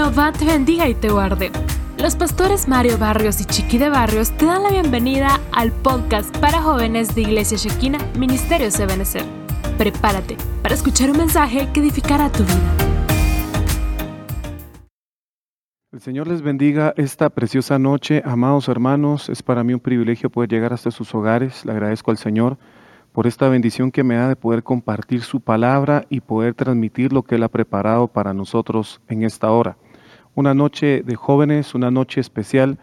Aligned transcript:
Jehová 0.00 0.32
te 0.32 0.46
bendiga 0.46 0.88
y 0.88 0.94
te 0.94 1.10
guarde. 1.10 1.52
Los 1.98 2.16
pastores 2.16 2.68
Mario 2.68 2.96
Barrios 2.96 3.38
y 3.42 3.44
Chiqui 3.44 3.76
de 3.76 3.90
Barrios 3.90 4.30
te 4.30 4.46
dan 4.46 4.62
la 4.62 4.70
bienvenida 4.70 5.38
al 5.52 5.72
podcast 5.72 6.34
para 6.38 6.62
jóvenes 6.62 7.14
de 7.14 7.20
Iglesia 7.20 7.58
Shekina, 7.58 7.98
Ministerio 8.18 8.68
Ebenezer. 8.68 9.26
Prepárate 9.76 10.38
para 10.62 10.74
escuchar 10.74 11.10
un 11.10 11.18
mensaje 11.18 11.68
que 11.74 11.80
edificará 11.80 12.32
tu 12.32 12.44
vida. 12.44 12.76
El 15.92 16.00
Señor 16.00 16.28
les 16.28 16.40
bendiga 16.40 16.94
esta 16.96 17.28
preciosa 17.28 17.78
noche, 17.78 18.22
amados 18.24 18.68
hermanos. 18.68 19.28
Es 19.28 19.42
para 19.42 19.62
mí 19.64 19.74
un 19.74 19.80
privilegio 19.80 20.30
poder 20.30 20.48
llegar 20.48 20.72
hasta 20.72 20.90
sus 20.90 21.14
hogares. 21.14 21.66
Le 21.66 21.72
agradezco 21.72 22.10
al 22.10 22.16
Señor 22.16 22.56
por 23.12 23.26
esta 23.26 23.50
bendición 23.50 23.90
que 23.90 24.02
me 24.02 24.16
da 24.16 24.28
de 24.28 24.36
poder 24.36 24.62
compartir 24.62 25.20
su 25.20 25.40
palabra 25.40 26.06
y 26.08 26.20
poder 26.20 26.54
transmitir 26.54 27.12
lo 27.12 27.22
que 27.22 27.34
Él 27.34 27.42
ha 27.42 27.50
preparado 27.50 28.08
para 28.08 28.32
nosotros 28.32 29.02
en 29.06 29.24
esta 29.24 29.50
hora. 29.50 29.76
Una 30.40 30.54
noche 30.54 31.02
de 31.04 31.16
jóvenes, 31.16 31.74
una 31.74 31.90
noche 31.90 32.18
especial 32.18 32.78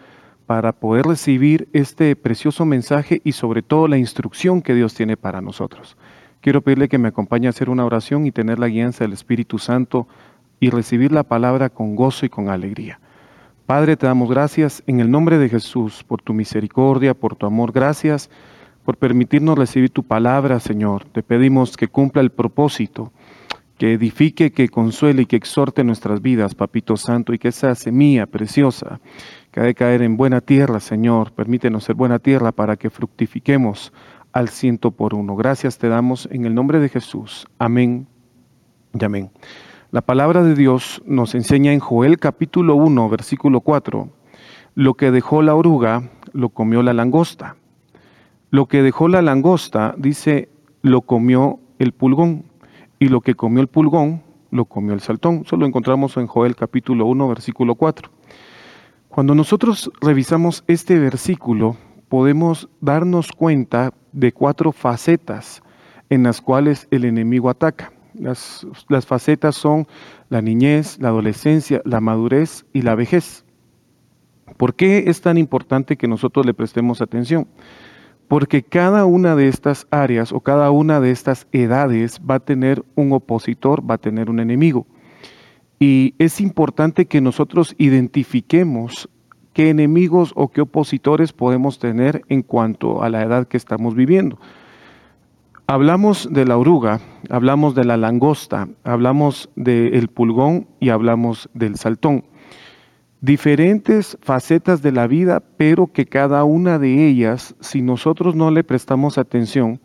para 0.45 0.73
poder 0.73 1.07
recibir 1.07 1.67
este 1.73 2.16
precioso 2.16 2.67
mensaje 2.67 3.20
y 3.23 3.31
sobre 3.31 3.63
todo 3.63 3.88
la 3.88 3.97
instrucción 3.97 4.61
que 4.61 4.75
Dios 4.75 4.93
tiene 4.93 5.17
para 5.17 5.41
nosotros. 5.41 5.97
Quiero 6.39 6.61
pedirle 6.61 6.88
que 6.88 6.99
me 6.99 7.07
acompañe 7.07 7.47
a 7.47 7.49
hacer 7.49 7.71
una 7.71 7.83
oración 7.83 8.27
y 8.27 8.31
tener 8.31 8.59
la 8.59 8.67
guianza 8.67 9.05
del 9.05 9.13
Espíritu 9.13 9.57
Santo 9.57 10.07
y 10.59 10.70
recibir 10.70 11.11
la 11.11 11.23
palabra 11.23 11.71
con 11.71 11.95
gozo 11.95 12.27
y 12.27 12.30
con 12.30 12.47
alegría. 12.49 12.99
Padre, 13.66 13.97
te 13.97 14.05
damos 14.05 14.30
gracias 14.30 14.83
en 14.85 14.99
el 14.99 15.09
nombre 15.09 15.39
de 15.39 15.49
Jesús 15.49 16.03
por 16.03 16.21
tu 16.21 16.35
misericordia, 16.35 17.16
por 17.16 17.35
tu 17.35 17.47
amor. 17.47 17.71
Gracias 17.71 18.30
por 18.85 18.97
permitirnos 18.97 19.58
recibir 19.58 19.89
tu 19.89 20.03
palabra, 20.03 20.59
Señor. 20.59 21.05
Te 21.05 21.23
pedimos 21.23 21.75
que 21.75 21.88
cumpla 21.88 22.22
el 22.22 22.30
propósito, 22.30 23.11
que 23.78 23.94
edifique, 23.94 24.52
que 24.52 24.70
consuele 24.70 25.23
y 25.23 25.25
que 25.25 25.36
exhorte 25.36 25.83
nuestras 25.83 26.22
vidas, 26.22 26.56
Papito 26.56 26.97
Santo, 26.97 27.33
y 27.33 27.39
que 27.39 27.50
esa 27.50 27.75
semilla 27.75 28.25
preciosa 28.25 29.00
que 29.52 29.59
ha 29.59 29.64
de 29.64 29.75
caer 29.75 30.02
en 30.02 30.17
buena 30.17 30.42
tierra, 30.42 30.80
Señor, 30.80 31.31
permítenos 31.31 31.84
ser 31.84 31.95
buena 31.95 32.19
tierra 32.19 32.52
para 32.52 32.75
que 32.75 32.89
fructifiquemos 32.89 33.94
al 34.34 34.50
ciento 34.50 34.92
por 34.92 35.14
uno. 35.14 35.36
Gracias 35.36 35.78
te 35.78 35.89
damos 35.89 36.28
en 36.31 36.45
el 36.45 36.56
nombre 36.56 36.80
de 36.80 36.89
Jesús. 36.89 37.47
Amén 37.59 38.08
y 39.00 39.03
amén. 39.03 39.31
La 39.91 40.02
palabra 40.02 40.44
de 40.44 40.53
Dios 40.53 41.02
nos 41.06 41.34
enseña 41.34 41.72
en 41.72 41.80
Joel 41.80 42.19
capítulo 42.19 42.75
1, 42.75 43.09
versículo 43.09 43.62
4, 43.62 44.09
lo 44.75 44.94
que 44.95 45.12
dejó 45.12 45.41
la 45.41 45.56
oruga, 45.56 46.09
lo 46.34 46.50
comió 46.50 46.84
la 46.84 46.94
langosta. 46.94 47.56
Lo 48.50 48.67
que 48.67 48.81
dejó 48.81 49.08
la 49.08 49.22
langosta, 49.22 49.95
dice, 49.97 50.50
lo 50.81 51.02
comió 51.02 51.59
el 51.80 51.94
pulgón, 51.94 52.44
y 53.00 53.09
lo 53.09 53.22
que 53.22 53.36
comió 53.36 53.62
el 53.62 53.67
pulgón, 53.67 54.23
lo 54.52 54.66
comió 54.66 54.94
el 54.94 55.02
saltón. 55.02 55.44
Eso 55.45 55.58
lo 55.58 55.66
encontramos 55.66 56.17
en 56.17 56.28
Joel 56.28 56.56
capítulo 56.56 57.06
1, 57.06 57.28
versículo 57.28 57.76
4. 57.76 58.09
Cuando 59.09 59.36
nosotros 59.36 59.92
revisamos 60.02 60.64
este 60.67 61.00
versículo, 61.00 61.78
podemos 62.09 62.70
darnos 62.81 63.31
cuenta 63.31 63.94
de 64.12 64.31
cuatro 64.31 64.72
facetas 64.72 65.62
en 66.09 66.23
las 66.23 66.42
cuales 66.42 66.88
el 66.92 67.06
enemigo 67.06 67.50
ataca. 67.50 67.92
Las, 68.14 68.66
las, 68.90 69.06
facetas 69.06 69.56
son 69.56 69.88
la 70.30 70.42
niñez, 70.42 70.98
la 71.00 71.09
adolescencia, 71.09 71.81
la 71.86 72.02
madurez 72.02 72.66
y 72.73 72.81
la 72.81 72.95
vejez. 72.95 73.45
¿Por 74.58 74.75
qué 74.75 75.03
es 75.08 75.22
tan 75.22 75.38
importante 75.38 75.98
que 75.98 76.08
nosotros 76.08 76.45
le 76.45 76.53
prestemos 76.53 77.02
atención? 77.02 77.48
Porque 78.28 78.64
cada 78.64 79.06
una 79.06 79.36
de 79.36 79.47
estas 79.47 79.88
áreas 79.89 80.31
o 80.31 80.42
cada 80.42 80.72
una 80.72 81.00
de 81.00 81.11
estas 81.11 81.47
edades 81.52 82.20
va 82.30 82.36
a 82.36 82.39
tener 82.39 82.84
un 82.95 83.14
opositor, 83.14 83.90
va 83.90 83.96
a 83.96 84.00
tener 84.00 84.29
un 84.29 84.40
enemigo. 84.40 84.85
Y 85.79 86.16
es 86.18 86.41
importante 86.41 87.06
que 87.06 87.22
nosotros 87.22 87.75
identifiquemos 87.78 89.09
qué 89.53 89.69
enemigos 89.69 90.34
o 90.35 90.50
qué 90.50 90.62
opositores 90.62 91.34
podemos 91.34 91.79
tener 91.79 92.22
en 92.29 92.44
cuanto 92.44 93.01
a 93.01 93.09
la 93.09 93.24
edad 93.24 93.47
que 93.47 93.57
estamos 93.57 93.96
viviendo. 93.96 94.40
Hablamos 95.68 96.30
de 96.31 96.46
la 96.46 96.57
oruga, 96.57 97.01
hablamos 97.30 97.75
de 97.75 97.85
la 97.85 97.97
langosta, 97.97 98.69
hablamos 98.84 99.50
del 99.56 100.07
pulgón 100.07 100.68
y 100.80 100.90
hablamos 100.90 101.50
del 101.53 101.75
saltón 101.75 102.24
diferentes 103.27 104.17
facetas 104.21 104.81
de 104.81 104.93
la 104.93 105.05
vida, 105.05 105.43
pero 105.57 105.88
que 105.88 106.05
cada 106.05 106.45
una 106.45 106.79
de 106.79 107.05
ellas, 107.07 107.55
si 107.59 107.81
nosotros 107.81 108.35
no 108.35 108.51
le 108.51 108.63
prestamos 108.63 109.17
atención, 109.17 109.81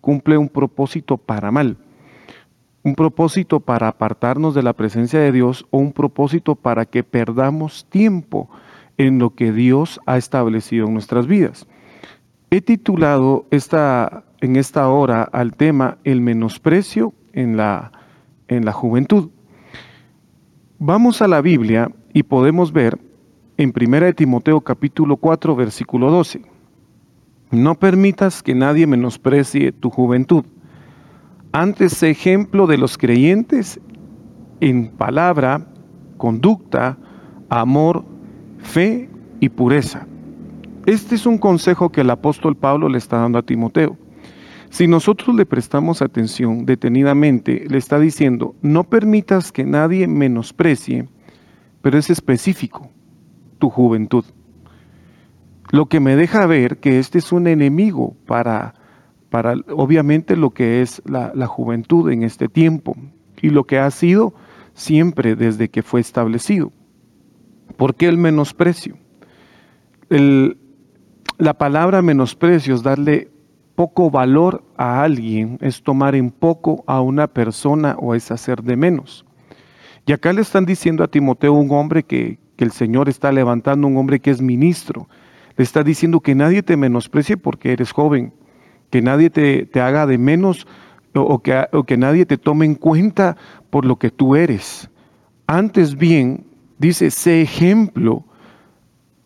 cumple 0.00 0.38
un 0.38 0.48
propósito 0.48 1.18
para 1.18 1.50
mal. 1.50 1.76
Un 2.82 2.94
propósito 2.94 3.60
para 3.60 3.88
apartarnos 3.88 4.54
de 4.54 4.62
la 4.62 4.72
presencia 4.72 5.20
de 5.20 5.30
Dios 5.30 5.66
o 5.70 5.76
un 5.76 5.92
propósito 5.92 6.54
para 6.54 6.86
que 6.86 7.04
perdamos 7.04 7.84
tiempo 7.90 8.48
en 8.96 9.18
lo 9.18 9.34
que 9.34 9.52
Dios 9.52 10.00
ha 10.06 10.16
establecido 10.16 10.86
en 10.86 10.94
nuestras 10.94 11.26
vidas. 11.26 11.66
He 12.50 12.62
titulado 12.62 13.44
esta, 13.50 14.24
en 14.40 14.56
esta 14.56 14.88
hora 14.88 15.22
al 15.22 15.54
tema 15.54 15.98
El 16.02 16.22
menosprecio 16.22 17.12
en 17.34 17.58
la, 17.58 17.92
en 18.48 18.64
la 18.64 18.72
juventud. 18.72 19.28
Vamos 20.78 21.20
a 21.20 21.28
la 21.28 21.42
Biblia 21.42 21.90
y 22.16 22.22
podemos 22.22 22.72
ver 22.72 22.98
en 23.58 23.74
1 23.78 24.14
Timoteo 24.14 24.62
capítulo 24.62 25.18
4 25.18 25.54
versículo 25.54 26.10
12. 26.10 26.40
No 27.50 27.74
permitas 27.74 28.42
que 28.42 28.54
nadie 28.54 28.86
menosprecie 28.86 29.70
tu 29.70 29.90
juventud. 29.90 30.46
Antes 31.52 32.02
ejemplo 32.02 32.66
de 32.66 32.78
los 32.78 32.96
creyentes 32.96 33.78
en 34.60 34.88
palabra, 34.92 35.66
conducta, 36.16 36.96
amor, 37.50 38.02
fe 38.60 39.10
y 39.40 39.50
pureza. 39.50 40.06
Este 40.86 41.16
es 41.16 41.26
un 41.26 41.36
consejo 41.36 41.92
que 41.92 42.00
el 42.00 42.08
apóstol 42.08 42.56
Pablo 42.56 42.88
le 42.88 42.96
está 42.96 43.18
dando 43.18 43.40
a 43.40 43.42
Timoteo. 43.42 43.94
Si 44.70 44.88
nosotros 44.88 45.36
le 45.36 45.44
prestamos 45.44 46.00
atención 46.00 46.64
detenidamente, 46.64 47.66
le 47.68 47.76
está 47.76 47.98
diciendo, 47.98 48.54
no 48.62 48.84
permitas 48.84 49.52
que 49.52 49.66
nadie 49.66 50.08
menosprecie 50.08 51.08
pero 51.86 51.98
es 51.98 52.10
específico, 52.10 52.90
tu 53.60 53.70
juventud. 53.70 54.24
Lo 55.70 55.86
que 55.86 56.00
me 56.00 56.16
deja 56.16 56.44
ver 56.46 56.78
que 56.78 56.98
este 56.98 57.18
es 57.18 57.30
un 57.30 57.46
enemigo 57.46 58.16
para, 58.26 58.74
para 59.30 59.54
obviamente 59.68 60.34
lo 60.34 60.50
que 60.50 60.82
es 60.82 61.00
la, 61.04 61.30
la 61.32 61.46
juventud 61.46 62.10
en 62.10 62.24
este 62.24 62.48
tiempo 62.48 62.96
y 63.40 63.50
lo 63.50 63.68
que 63.68 63.78
ha 63.78 63.88
sido 63.92 64.34
siempre 64.74 65.36
desde 65.36 65.68
que 65.68 65.84
fue 65.84 66.00
establecido. 66.00 66.72
¿Por 67.76 67.94
qué 67.94 68.08
el 68.08 68.18
menosprecio? 68.18 68.98
El, 70.10 70.58
la 71.38 71.54
palabra 71.54 72.02
menosprecio 72.02 72.74
es 72.74 72.82
darle 72.82 73.30
poco 73.76 74.10
valor 74.10 74.64
a 74.76 75.04
alguien, 75.04 75.56
es 75.60 75.84
tomar 75.84 76.16
en 76.16 76.32
poco 76.32 76.82
a 76.88 77.00
una 77.00 77.28
persona 77.28 77.94
o 78.00 78.16
es 78.16 78.32
hacer 78.32 78.64
de 78.64 78.76
menos. 78.76 79.25
Y 80.06 80.12
acá 80.12 80.32
le 80.32 80.40
están 80.40 80.64
diciendo 80.64 81.02
a 81.02 81.08
Timoteo, 81.08 81.52
un 81.52 81.70
hombre 81.72 82.04
que, 82.04 82.38
el 82.58 82.70
Señor 82.70 83.10
está 83.10 83.32
levantando, 83.32 83.86
un 83.86 83.98
hombre 83.98 84.20
que 84.20 84.30
es 84.30 84.40
ministro. 84.40 85.08
Le 85.56 85.64
está 85.64 85.82
diciendo 85.82 86.20
que 86.20 86.34
nadie 86.34 86.62
te 86.62 86.76
menosprecie 86.78 87.36
porque 87.36 87.72
eres 87.72 87.92
joven, 87.92 88.32
que 88.88 89.02
nadie 89.02 89.28
te, 89.28 89.68
haga 89.78 90.06
de 90.06 90.16
menos 90.16 90.66
o, 91.12 91.42
que, 91.42 91.66
o 91.72 91.82
que 91.84 91.98
nadie 91.98 92.24
te 92.24 92.38
tome 92.38 92.64
en 92.64 92.76
cuenta 92.76 93.36
por 93.68 93.84
lo 93.84 93.96
que 93.96 94.10
tú 94.10 94.36
eres. 94.36 94.88
Antes 95.46 95.96
bien, 95.96 96.46
dice, 96.78 97.10
sé 97.10 97.42
ejemplo 97.42 98.24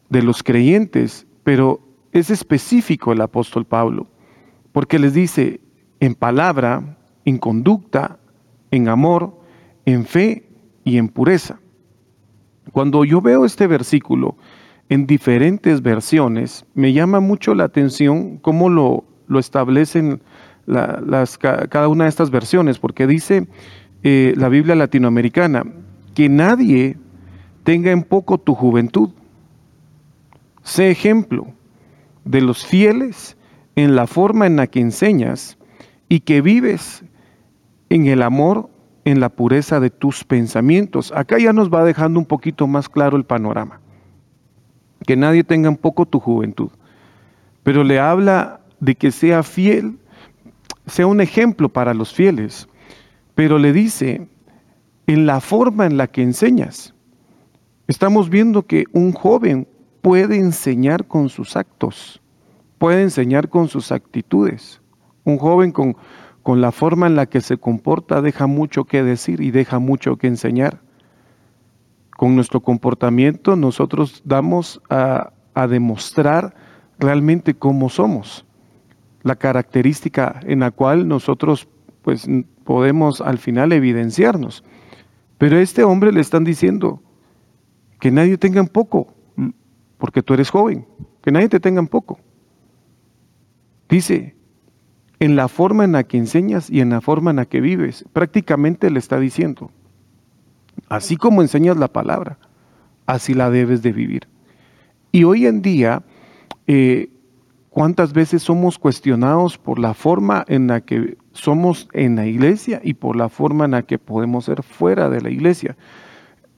de 0.09 0.23
los 0.23 0.43
creyentes, 0.43 1.27
pero 1.45 1.81
es 2.11 2.31
específico 2.31 3.13
el 3.13 3.21
apóstol 3.21 3.65
Pablo, 3.65 4.09
porque 4.73 4.99
les 4.99 5.15
dice 5.15 5.61
en 6.01 6.17
palabra, 6.17 6.99
en 7.25 7.39
conducta, 7.39 8.19
en 8.73 8.89
amor, 8.89 9.39
en 9.85 10.05
fe 10.05 10.50
y 10.85 10.99
en 10.99 11.09
pureza. 11.09 11.59
Cuando 12.73 13.05
yo 13.05 13.21
veo 13.21 13.45
este 13.45 13.67
versículo 13.67 14.37
en 14.89 15.07
diferentes 15.07 15.83
versiones, 15.83 16.65
me 16.75 16.93
llama 16.93 17.21
mucho 17.21 17.55
la 17.55 17.65
atención 17.65 18.39
cómo 18.39 18.69
lo, 18.69 19.05
lo 19.29 19.39
establecen 19.39 20.21
las, 20.67 21.39
cada 21.39 21.89
una 21.89 22.05
de 22.05 22.11
estas 22.11 22.31
versiones, 22.31 22.79
porque 22.79 23.07
dice 23.07 23.47
eh, 24.03 24.35
la 24.37 24.49
Biblia 24.49 24.75
latinoamericana, 24.75 25.65
que 26.15 26.29
nadie 26.29 26.97
tenga 27.65 27.91
en 27.91 28.03
poco 28.03 28.39
tu 28.39 28.55
juventud. 28.55 29.11
Sé 30.63 30.91
ejemplo 30.91 31.47
de 32.25 32.41
los 32.41 32.65
fieles 32.65 33.37
en 33.77 33.97
la 33.97 34.07
forma 34.07 34.47
en 34.47 34.57
la 34.57 34.67
que 34.67 34.81
enseñas 34.81 35.57
y 36.09 36.21
que 36.21 36.41
vives 36.41 37.05
en 37.89 38.07
el 38.07 38.23
amor 38.23 38.69
en 39.11 39.21
la 39.21 39.29
pureza 39.29 39.81
de 39.81 39.91
tus 39.91 40.25
pensamientos. 40.25 41.13
Acá 41.15 41.39
ya 41.39 41.53
nos 41.53 41.71
va 41.73 41.85
dejando 41.85 42.19
un 42.19 42.27
poquito 42.27 42.67
más 42.67 42.89
claro 42.89 43.17
el 43.17 43.25
panorama. 43.25 43.81
Que 45.07 45.17
nadie 45.17 45.45
tenga 45.45 45.69
un 45.69 45.77
poco 45.77 46.07
tu 46.07 46.21
juventud. 46.21 46.71
Pero 47.63 47.85
le 47.85 47.99
habla 47.99 48.61
de 48.81 48.95
que 48.95 49.11
sea 49.11 49.43
fiel, 49.43 49.99
sea 50.87 51.07
un 51.07 51.21
ejemplo 51.21 51.69
para 51.69 51.95
los 51.95 52.13
fieles. 52.13 52.69
Pero 53.35 53.59
le 53.59 53.73
dice, 53.73 54.29
en 55.07 55.27
la 55.27 55.41
forma 55.41 55.87
en 55.87 55.97
la 55.97 56.07
que 56.07 56.23
enseñas. 56.23 56.95
Estamos 57.89 58.31
viendo 58.31 58.63
que 58.63 58.85
un 58.93 59.13
joven 59.13 59.67
puede 60.03 60.37
enseñar 60.37 61.07
con 61.07 61.29
sus 61.29 61.57
actos, 61.57 62.21
puede 62.79 63.03
enseñar 63.03 63.49
con 63.49 63.67
sus 63.67 63.91
actitudes. 63.91 64.81
Un 65.25 65.39
joven 65.39 65.73
con, 65.73 65.97
con 66.43 66.61
la 66.61 66.73
forma 66.73 67.07
en 67.07 67.17
la 67.17 67.27
que 67.27 67.41
se 67.41 67.59
comporta 67.59 68.23
deja 68.23 68.47
mucho 68.47 68.85
que 68.85 69.03
decir 69.03 69.41
y 69.41 69.51
deja 69.51 69.79
mucho 69.79 70.17
que 70.17 70.27
enseñar. 70.27 70.81
Con 72.17 72.35
nuestro 72.35 72.61
comportamiento 72.61 73.57
nosotros 73.57 74.23
damos 74.25 74.81
a, 74.91 75.33
a 75.55 75.67
demostrar 75.67 76.55
realmente 76.99 77.55
cómo 77.55 77.89
somos, 77.89 78.45
la 79.23 79.37
característica 79.37 80.41
en 80.45 80.61
la 80.61 80.71
cual 80.71 81.09
nosotros 81.09 81.69
pues 82.03 82.27
podemos 82.65 83.21
al 83.21 83.39
final 83.39 83.73
evidenciarnos. 83.73 84.65
Pero 85.39 85.57
a 85.57 85.61
este 85.61 85.85
hombre 85.85 86.13
le 86.13 86.21
están 86.21 86.45
diciendo 86.45 87.03
que 87.99 88.11
nadie 88.11 88.39
tenga 88.39 88.61
en 88.61 88.69
poco, 88.69 89.15
porque 89.99 90.23
tú 90.23 90.35
eres 90.35 90.51
joven, 90.51 90.87
que 91.23 91.31
nadie 91.31 91.49
te 91.49 91.61
tenga 91.61 91.81
en 91.81 91.89
poco. 91.89 92.19
Dice, 93.89 94.37
en 95.21 95.37
la 95.37 95.49
forma 95.49 95.85
en 95.85 95.93
la 95.93 96.05
que 96.05 96.17
enseñas 96.17 96.71
y 96.71 96.81
en 96.81 96.91
la 96.91 97.03
forma 97.03 97.31
en 97.31 97.37
la 97.37 97.45
que 97.45 97.61
vives, 97.61 98.05
prácticamente 98.13 98.91
le 98.91 98.99
está 98.99 99.21
diciendo, 99.21 99.71
así 100.89 101.17
como 101.17 101.43
enseñas 101.43 101.77
la 101.77 101.89
palabra, 101.89 102.39
así 103.07 103.35
la 103.35 103.51
debes 103.51 103.83
de 103.83 103.93
vivir. 103.93 104.27
Y 105.13 105.25
hoy 105.25 105.47
en 105.47 105.61
día, 105.61 106.03
eh, 106.67 107.11
¿cuántas 107.69 108.15
veces 108.15 108.43
somos 108.43 108.79
cuestionados 108.79 109.59
por 109.59 109.79
la 109.79 109.93
forma 109.93 110.43
en 110.49 110.69
la 110.69 110.81
que 110.81 111.19
somos 111.33 111.89
en 111.93 112.17
la 112.17 112.27
iglesia 112.27 112.81
y 112.83 112.95
por 112.95 113.15
la 113.15 113.29
forma 113.29 113.67
en 113.67 113.73
la 113.73 113.83
que 113.83 113.99
podemos 113.99 114.47
ser 114.47 114.63
fuera 114.63 115.11
de 115.11 115.21
la 115.21 115.29
iglesia? 115.29 115.77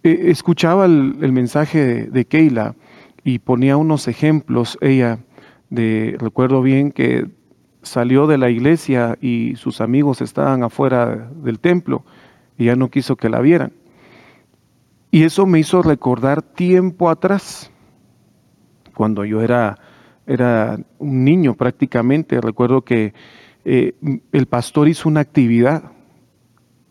Eh, 0.04 0.26
escuchaba 0.26 0.84
el, 0.84 1.32
mensaje 1.32 1.84
de, 1.84 2.04
de, 2.06 2.24
Keila 2.26 2.76
y 3.24 3.40
ponía 3.40 3.76
unos 3.76 4.06
ejemplos, 4.06 4.78
ella, 4.80 5.18
de, 5.70 6.16
recuerdo 6.20 6.62
bien 6.62 6.92
que 6.92 7.26
salió 7.82 8.26
de 8.26 8.38
la 8.38 8.50
iglesia 8.50 9.16
y 9.20 9.56
sus 9.56 9.80
amigos 9.80 10.20
estaban 10.20 10.62
afuera 10.62 11.30
del 11.42 11.58
templo 11.58 12.04
y 12.56 12.66
ya 12.66 12.76
no 12.76 12.90
quiso 12.90 13.16
que 13.16 13.28
la 13.28 13.40
vieran. 13.40 13.72
Y 15.10 15.24
eso 15.24 15.44
me 15.46 15.58
hizo 15.58 15.82
recordar 15.82 16.42
tiempo 16.42 17.10
atrás, 17.10 17.70
cuando 18.94 19.24
yo 19.24 19.42
era, 19.42 19.78
era 20.26 20.78
un 20.98 21.24
niño 21.24 21.54
prácticamente. 21.54 22.40
Recuerdo 22.40 22.82
que 22.82 23.12
eh, 23.64 23.94
el 24.32 24.46
pastor 24.46 24.88
hizo 24.88 25.08
una 25.08 25.20
actividad 25.20 25.92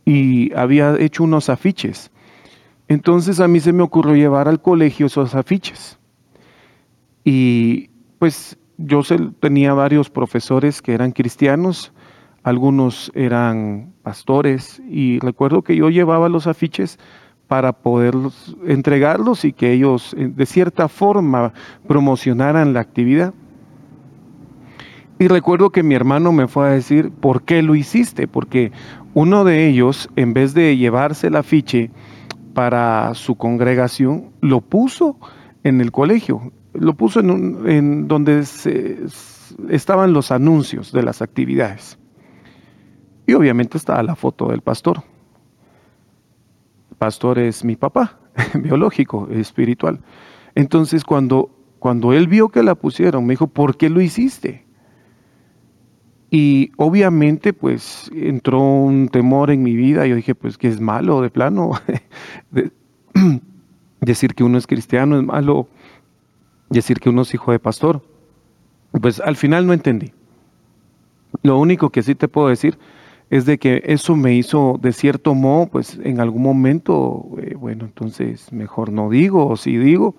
y 0.05 0.53
había 0.53 0.95
hecho 0.99 1.23
unos 1.23 1.49
afiches. 1.49 2.11
Entonces 2.87 3.39
a 3.39 3.47
mí 3.47 3.59
se 3.59 3.73
me 3.73 3.83
ocurrió 3.83 4.15
llevar 4.15 4.47
al 4.47 4.61
colegio 4.61 5.07
esos 5.07 5.33
afiches. 5.33 5.97
Y 7.23 7.89
pues 8.19 8.57
yo 8.85 9.01
tenía 9.39 9.73
varios 9.73 10.09
profesores 10.09 10.81
que 10.81 10.93
eran 10.93 11.11
cristianos, 11.11 11.93
algunos 12.43 13.11
eran 13.13 13.93
pastores 14.03 14.81
y 14.89 15.19
recuerdo 15.19 15.61
que 15.61 15.75
yo 15.75 15.89
llevaba 15.89 16.29
los 16.29 16.47
afiches 16.47 16.97
para 17.47 17.73
poder 17.73 18.15
entregarlos 18.65 19.43
y 19.45 19.53
que 19.53 19.73
ellos 19.73 20.15
eh, 20.17 20.31
de 20.33 20.45
cierta 20.45 20.87
forma 20.87 21.53
promocionaran 21.87 22.73
la 22.73 22.79
actividad. 22.79 23.33
Y 25.19 25.27
recuerdo 25.27 25.69
que 25.69 25.83
mi 25.83 25.93
hermano 25.93 26.31
me 26.31 26.47
fue 26.47 26.67
a 26.67 26.71
decir, 26.71 27.11
¿por 27.11 27.43
qué 27.43 27.61
lo 27.61 27.75
hiciste? 27.75 28.27
Porque 28.27 28.71
uno 29.13 29.43
de 29.43 29.67
ellos, 29.67 30.09
en 30.15 30.33
vez 30.33 30.53
de 30.53 30.77
llevarse 30.77 31.27
el 31.27 31.35
afiche 31.35 31.91
para 32.53 33.13
su 33.13 33.35
congregación, 33.35 34.31
lo 34.41 34.61
puso 34.61 35.17
en 35.63 35.81
el 35.81 35.91
colegio, 35.91 36.51
lo 36.73 36.93
puso 36.93 37.19
en, 37.19 37.69
en 37.69 38.07
donde 38.07 38.45
estaban 39.69 40.13
los 40.13 40.31
anuncios 40.31 40.91
de 40.91 41.03
las 41.03 41.21
actividades. 41.21 41.97
Y 43.27 43.33
obviamente 43.33 43.77
estaba 43.77 44.03
la 44.03 44.15
foto 44.15 44.49
del 44.49 44.61
pastor 44.61 45.03
pastor 47.01 47.39
es 47.39 47.65
mi 47.65 47.75
papá, 47.75 48.19
biológico, 48.53 49.27
espiritual. 49.31 50.01
Entonces 50.53 51.03
cuando, 51.03 51.49
cuando 51.79 52.13
él 52.13 52.27
vio 52.27 52.49
que 52.49 52.61
la 52.61 52.75
pusieron, 52.75 53.25
me 53.25 53.33
dijo, 53.33 53.47
¿por 53.47 53.75
qué 53.75 53.89
lo 53.89 54.01
hiciste? 54.01 54.67
Y 56.29 56.73
obviamente 56.77 57.53
pues 57.53 58.11
entró 58.13 58.61
un 58.61 59.07
temor 59.07 59.49
en 59.49 59.63
mi 59.63 59.75
vida. 59.75 60.05
Yo 60.05 60.15
dije, 60.15 60.35
pues 60.35 60.59
que 60.59 60.67
es 60.67 60.79
malo 60.79 61.21
de 61.21 61.31
plano. 61.31 61.71
decir 64.01 64.35
que 64.35 64.43
uno 64.43 64.59
es 64.59 64.67
cristiano 64.67 65.17
es 65.17 65.23
malo. 65.23 65.69
Decir 66.71 66.99
que 66.99 67.09
uno 67.09 67.21
es 67.21 67.33
hijo 67.33 67.51
de 67.51 67.59
pastor. 67.59 68.01
Pues 68.99 69.19
al 69.19 69.35
final 69.35 69.67
no 69.67 69.73
entendí. 69.73 70.13
Lo 71.43 71.59
único 71.59 71.89
que 71.89 72.01
sí 72.01 72.15
te 72.15 72.27
puedo 72.27 72.47
decir 72.47 72.77
es 73.29 73.45
de 73.45 73.57
que 73.57 73.81
eso 73.85 74.15
me 74.15 74.33
hizo 74.35 74.77
de 74.81 74.91
cierto 74.91 75.33
modo, 75.33 75.67
pues 75.67 75.97
en 76.03 76.19
algún 76.19 76.43
momento, 76.43 77.29
eh, 77.41 77.55
bueno, 77.55 77.85
entonces 77.85 78.51
mejor 78.51 78.91
no 78.91 79.09
digo 79.09 79.47
o 79.47 79.55
sí 79.55 79.77
digo. 79.77 80.15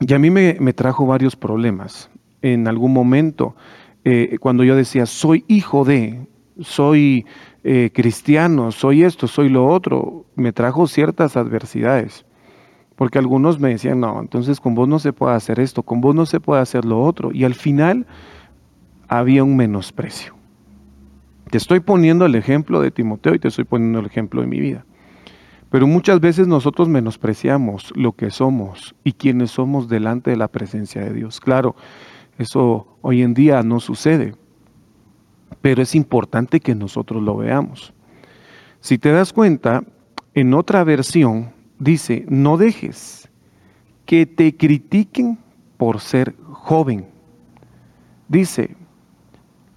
Y 0.00 0.12
a 0.12 0.18
mí 0.18 0.30
me, 0.30 0.72
trajo 0.74 1.06
varios 1.06 1.36
problemas. 1.36 2.10
En 2.42 2.68
algún 2.68 2.92
momento, 2.92 3.56
eh, 4.04 4.36
cuando 4.40 4.62
yo 4.62 4.76
decía, 4.76 5.06
soy 5.06 5.44
hijo 5.48 5.84
de, 5.84 6.26
soy 6.60 7.24
eh, 7.64 7.90
cristiano, 7.94 8.70
soy 8.70 9.02
esto, 9.02 9.26
soy 9.26 9.48
lo 9.48 9.66
otro, 9.66 10.26
me 10.36 10.52
trajo 10.52 10.86
ciertas 10.86 11.36
adversidades. 11.36 12.26
Porque 12.98 13.20
algunos 13.20 13.60
me 13.60 13.68
decían, 13.68 14.00
no, 14.00 14.18
entonces 14.18 14.58
con 14.58 14.74
vos 14.74 14.88
no 14.88 14.98
se 14.98 15.12
puede 15.12 15.36
hacer 15.36 15.60
esto, 15.60 15.84
con 15.84 16.00
vos 16.00 16.16
no 16.16 16.26
se 16.26 16.40
puede 16.40 16.60
hacer 16.60 16.84
lo 16.84 17.00
otro. 17.00 17.30
Y 17.32 17.44
al 17.44 17.54
final 17.54 18.08
había 19.06 19.44
un 19.44 19.56
menosprecio. 19.56 20.34
Te 21.48 21.58
estoy 21.58 21.78
poniendo 21.78 22.26
el 22.26 22.34
ejemplo 22.34 22.80
de 22.80 22.90
Timoteo 22.90 23.36
y 23.36 23.38
te 23.38 23.46
estoy 23.46 23.62
poniendo 23.62 24.00
el 24.00 24.06
ejemplo 24.06 24.40
de 24.40 24.48
mi 24.48 24.58
vida. 24.58 24.84
Pero 25.70 25.86
muchas 25.86 26.18
veces 26.18 26.48
nosotros 26.48 26.88
menospreciamos 26.88 27.92
lo 27.94 28.14
que 28.16 28.30
somos 28.32 28.96
y 29.04 29.12
quienes 29.12 29.52
somos 29.52 29.88
delante 29.88 30.32
de 30.32 30.36
la 30.36 30.48
presencia 30.48 31.00
de 31.00 31.12
Dios. 31.12 31.38
Claro, 31.38 31.76
eso 32.36 32.98
hoy 33.02 33.22
en 33.22 33.32
día 33.32 33.62
no 33.62 33.78
sucede, 33.78 34.34
pero 35.60 35.82
es 35.82 35.94
importante 35.94 36.58
que 36.58 36.74
nosotros 36.74 37.22
lo 37.22 37.36
veamos. 37.36 37.94
Si 38.80 38.98
te 38.98 39.12
das 39.12 39.32
cuenta, 39.32 39.84
en 40.34 40.52
otra 40.52 40.82
versión 40.82 41.56
dice, 41.78 42.24
no 42.28 42.56
dejes 42.56 43.28
que 44.06 44.26
te 44.26 44.56
critiquen 44.56 45.38
por 45.76 46.00
ser 46.00 46.34
joven. 46.50 47.06
Dice, 48.28 48.76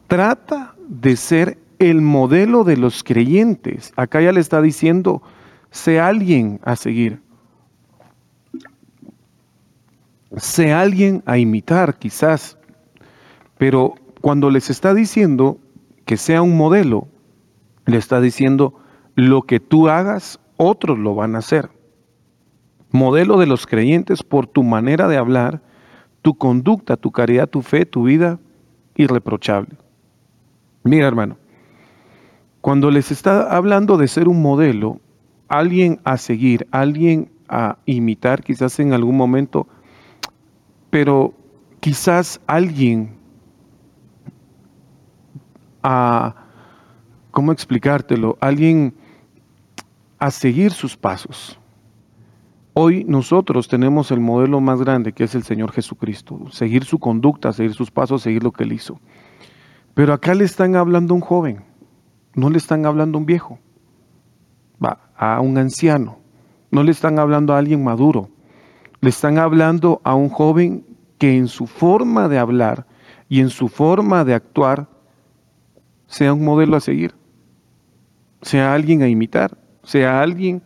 trata 0.08 0.76
de 0.88 1.16
ser 1.16 1.58
el 1.80 2.02
modelo 2.02 2.64
de 2.64 2.78
los 2.78 3.04
creyentes. 3.04 3.94
Acá 3.96 4.22
ya 4.22 4.32
le 4.32 4.40
está 4.40 4.62
diciendo, 4.62 5.22
sé 5.70 6.00
alguien 6.00 6.60
a 6.64 6.76
seguir. 6.76 7.22
Sé 10.38 10.74
alguien 10.74 11.24
a 11.26 11.38
imitar 11.38 11.98
quizás. 11.98 12.58
Pero 13.58 13.96
cuando 14.22 14.50
les 14.50 14.70
está 14.70 14.94
diciendo 14.94 15.58
que 16.06 16.18
sea 16.18 16.42
un 16.42 16.56
modelo, 16.56 17.08
le 17.86 17.98
está 17.98 18.22
diciendo, 18.22 18.76
lo 19.16 19.44
que 19.44 19.60
tú 19.60 19.90
hagas, 19.90 20.40
otros 20.58 20.98
lo 20.98 21.16
van 21.16 21.36
a 21.36 21.40
hacer. 21.40 21.70
Modelo 22.92 23.38
de 23.38 23.48
los 23.48 23.66
creyentes 23.66 24.24
por 24.24 24.48
tu 24.48 24.64
manera 24.64 25.08
de 25.08 25.18
hablar, 25.18 25.62
tu 26.22 26.36
conducta, 26.36 26.98
tu 26.98 27.12
caridad, 27.12 27.48
tu 27.48 27.62
fe, 27.62 27.86
tu 27.86 28.04
vida 28.04 28.40
irreprochable. 28.96 29.78
Mira, 30.84 31.08
hermano, 31.08 31.38
cuando 32.60 32.92
les 32.92 33.12
está 33.12 33.56
hablando 33.56 33.98
de 33.98 34.08
ser 34.08 34.28
un 34.28 34.42
modelo, 34.42 35.00
alguien 35.48 36.00
a 36.04 36.18
seguir, 36.18 36.68
alguien 36.72 37.32
a 37.48 37.78
imitar, 37.86 38.44
quizás 38.44 38.80
en 38.80 38.94
algún 38.94 39.18
momento, 39.18 39.68
pero 40.90 41.34
quizás 41.80 42.40
alguien 42.48 43.16
a, 45.84 46.36
¿cómo 47.32 47.52
explicártelo? 47.52 48.38
Alguien 48.40 48.94
a 50.20 50.30
seguir 50.30 50.72
sus 50.72 50.96
pasos. 50.96 51.60
Hoy 52.74 53.04
nosotros 53.04 53.68
tenemos 53.68 54.12
el 54.12 54.22
modelo 54.22 54.62
más 54.62 54.80
grande 54.80 55.12
que 55.12 55.26
es 55.26 55.36
el 55.36 55.44
Señor 55.44 55.74
Jesucristo, 55.74 56.40
seguir 56.52 56.86
su 56.86 57.00
conducta, 57.00 57.52
seguir 57.52 57.74
sus 57.74 57.92
pasos, 57.92 58.22
seguir 58.22 58.44
lo 58.44 58.54
que 58.54 58.64
él 58.64 58.72
hizo. 58.72 59.00
Pero 59.94 60.14
acá 60.14 60.34
le 60.34 60.46
están 60.46 60.78
hablando 60.78 61.14
a 61.14 61.16
un 61.16 61.22
joven, 61.22 61.66
no 62.34 62.50
le 62.50 62.58
están 62.58 62.86
hablando 62.86 63.18
a 63.18 63.20
un 63.20 63.26
viejo, 63.26 63.60
va, 64.84 65.12
a 65.18 65.42
un 65.42 65.58
anciano, 65.58 66.20
no 66.72 66.84
le 66.84 66.92
están 66.92 67.20
hablando 67.20 67.54
a 67.54 67.58
alguien 67.58 67.84
maduro, 67.84 68.30
le 69.02 69.10
están 69.10 69.38
hablando 69.38 70.00
a 70.06 70.16
un 70.16 70.30
joven 70.30 70.86
que 71.18 71.36
en 71.36 71.50
su 71.50 71.68
forma 71.68 72.30
de 72.30 72.40
hablar 72.40 72.88
y 73.28 73.42
en 73.42 73.50
su 73.50 73.68
forma 73.68 74.24
de 74.24 74.34
actuar 74.34 74.88
sea 76.08 76.32
un 76.34 76.46
modelo 76.46 76.78
a 76.78 76.80
seguir, 76.80 77.16
sea 78.42 78.74
alguien 78.74 79.02
a 79.02 79.10
imitar, 79.10 79.58
sea 79.84 80.22
alguien 80.22 80.64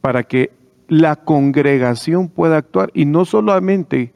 para 0.00 0.22
que 0.22 0.63
la 0.88 1.16
congregación 1.16 2.28
pueda 2.28 2.58
actuar 2.58 2.90
y 2.94 3.04
no 3.06 3.24
solamente 3.24 4.12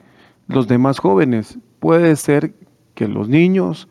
los 0.47 0.69
demás 0.69 0.99
jóvenes, 0.99 1.59
puede 1.81 2.17
ser 2.17 2.55
que 2.95 3.09
los 3.09 3.29
niños, 3.29 3.89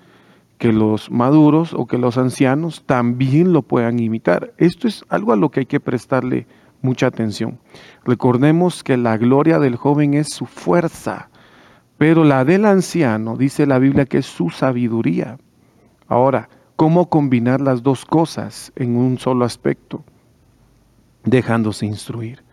que 0.58 0.74
los 0.74 1.12
maduros 1.12 1.74
o 1.74 1.86
que 1.86 1.98
los 1.98 2.18
ancianos 2.18 2.84
también 2.86 3.54
lo 3.54 3.62
puedan 3.62 4.00
imitar. 4.00 4.54
Esto 4.58 4.88
es 4.88 5.06
algo 5.10 5.34
a 5.34 5.38
lo 5.38 5.50
que 5.50 5.62
hay 5.62 5.66
que 5.66 5.80
prestarle 5.80 6.48
mucha 6.82 7.08
atención. 7.08 7.60
Recordemos 8.06 8.84
que 8.84 8.98
la 8.98 9.18
gloria 9.18 9.60
del 9.60 9.76
joven 9.76 10.14
es 10.14 10.30
su 10.30 10.46
fuerza, 10.46 11.30
pero 11.98 12.24
la 12.24 12.46
del 12.46 12.66
anciano 12.66 13.38
dice 13.38 13.66
la 13.66 13.80
Biblia 13.80 14.06
que 14.06 14.20
es 14.20 14.26
su 14.26 14.50
sabiduría. 14.50 15.38
Ahora, 16.08 16.50
¿cómo 16.76 17.10
combinar 17.10 17.62
las 17.62 17.84
dos 17.84 18.06
cosas 18.06 18.72
en 18.76 18.96
un 18.96 19.18
solo 19.18 19.46
aspecto? 19.46 20.04
Dejándose 21.24 21.86
instruir. 21.86 22.47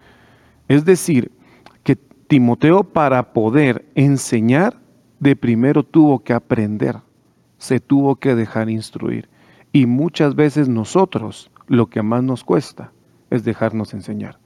Es 0.69 0.85
decir, 0.85 1.31
que 1.83 1.97
Timoteo 1.97 2.85
para 2.85 3.33
poder 3.33 3.85
enseñar, 3.95 4.81
de 5.21 5.37
primero 5.37 5.83
tuvo 5.83 6.23
que 6.23 6.33
aprender, 6.33 6.97
se 7.59 7.81
tuvo 7.81 8.17
que 8.17 8.35
dejar 8.35 8.69
instruir. 8.69 9.29
Y 9.73 9.87
muchas 9.87 10.35
veces 10.35 10.69
nosotros 10.69 11.51
lo 11.67 11.87
que 11.87 12.03
más 12.03 12.23
nos 12.23 12.45
cuesta 12.45 12.93
es 13.31 13.45
dejarnos 13.45 13.95
enseñar. 13.95 14.39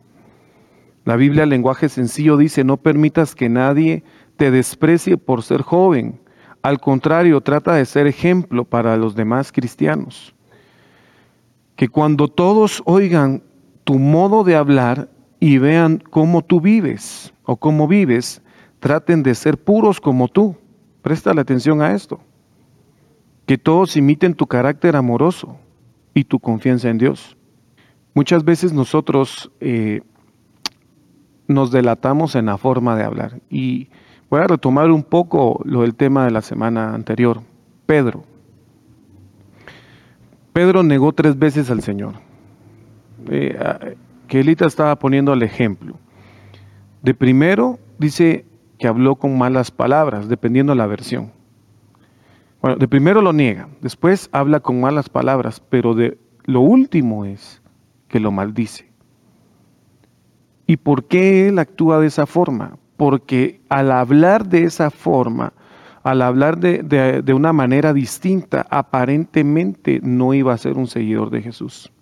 La 1.04 1.16
Biblia, 1.16 1.46
lenguaje 1.46 1.88
sencillo, 1.88 2.36
dice, 2.36 2.64
no 2.64 2.76
permitas 2.76 3.34
que 3.34 3.48
nadie 3.48 4.04
te 4.36 4.50
desprecie 4.50 5.16
por 5.16 5.42
ser 5.42 5.62
joven. 5.62 6.20
Al 6.62 6.80
contrario, 6.80 7.40
trata 7.40 7.74
de 7.74 7.86
ser 7.86 8.06
ejemplo 8.06 8.64
para 8.64 8.96
los 8.96 9.14
demás 9.14 9.52
cristianos. 9.52 10.34
Que 11.76 11.88
cuando 11.88 12.28
todos 12.28 12.82
oigan 12.84 13.42
tu 13.84 13.98
modo 13.98 14.44
de 14.44 14.56
hablar 14.56 15.08
y 15.40 15.58
vean 15.58 16.02
cómo 16.10 16.42
tú 16.42 16.60
vives 16.60 17.32
o 17.44 17.56
cómo 17.56 17.86
vives, 17.88 18.42
traten 18.80 19.22
de 19.22 19.34
ser 19.34 19.58
puros 19.58 20.00
como 20.00 20.28
tú. 20.28 20.56
Presta 21.02 21.32
la 21.34 21.42
atención 21.42 21.80
a 21.80 21.94
esto. 21.94 22.20
Que 23.46 23.56
todos 23.56 23.96
imiten 23.96 24.34
tu 24.34 24.46
carácter 24.46 24.96
amoroso 24.96 25.56
y 26.12 26.24
tu 26.24 26.38
confianza 26.38 26.90
en 26.90 26.98
Dios. 26.98 27.36
Muchas 28.14 28.44
veces 28.44 28.72
nosotros 28.72 29.50
eh, 29.60 30.02
nos 31.46 31.70
delatamos 31.70 32.34
en 32.34 32.46
la 32.46 32.58
forma 32.58 32.96
de 32.96 33.04
hablar. 33.04 33.40
Y 33.48 33.88
voy 34.28 34.40
a 34.40 34.46
retomar 34.48 34.90
un 34.90 35.04
poco 35.04 35.60
lo 35.64 35.82
del 35.82 35.94
tema 35.94 36.24
de 36.24 36.32
la 36.32 36.42
semana 36.42 36.94
anterior. 36.94 37.40
Pedro. 37.86 38.24
Pedro 40.52 40.82
negó 40.82 41.12
tres 41.12 41.38
veces 41.38 41.70
al 41.70 41.82
Señor. 41.82 42.14
Eh, 43.30 43.96
que 44.28 44.40
Elita 44.40 44.66
estaba 44.66 44.96
poniendo 44.96 45.32
el 45.32 45.42
ejemplo. 45.42 45.96
De 47.02 47.14
primero 47.14 47.78
dice 47.98 48.44
que 48.78 48.86
habló 48.86 49.16
con 49.16 49.36
malas 49.36 49.70
palabras, 49.70 50.28
dependiendo 50.28 50.72
de 50.72 50.76
la 50.76 50.86
versión. 50.86 51.32
Bueno, 52.62 52.76
de 52.76 52.88
primero 52.88 53.22
lo 53.22 53.32
niega, 53.32 53.68
después 53.80 54.28
habla 54.32 54.60
con 54.60 54.80
malas 54.80 55.08
palabras, 55.08 55.60
pero 55.68 55.94
de 55.94 56.18
lo 56.44 56.60
último 56.60 57.24
es 57.24 57.62
que 58.08 58.20
lo 58.20 58.32
maldice. 58.32 58.88
¿Y 60.66 60.76
por 60.76 61.04
qué 61.04 61.48
él 61.48 61.58
actúa 61.58 61.98
de 62.00 62.08
esa 62.08 62.26
forma? 62.26 62.78
Porque 62.96 63.60
al 63.68 63.90
hablar 63.90 64.48
de 64.48 64.64
esa 64.64 64.90
forma, 64.90 65.52
al 66.02 66.20
hablar 66.20 66.58
de, 66.58 67.32
una 67.32 67.52
manera 67.52 67.92
distinta, 67.92 68.66
aparentemente 68.70 70.00
no 70.02 70.34
iba 70.34 70.52
a 70.52 70.58
ser 70.58 70.76
un 70.76 70.86
seguidor 70.86 71.30
de 71.30 71.42
Jesús. 71.42 71.92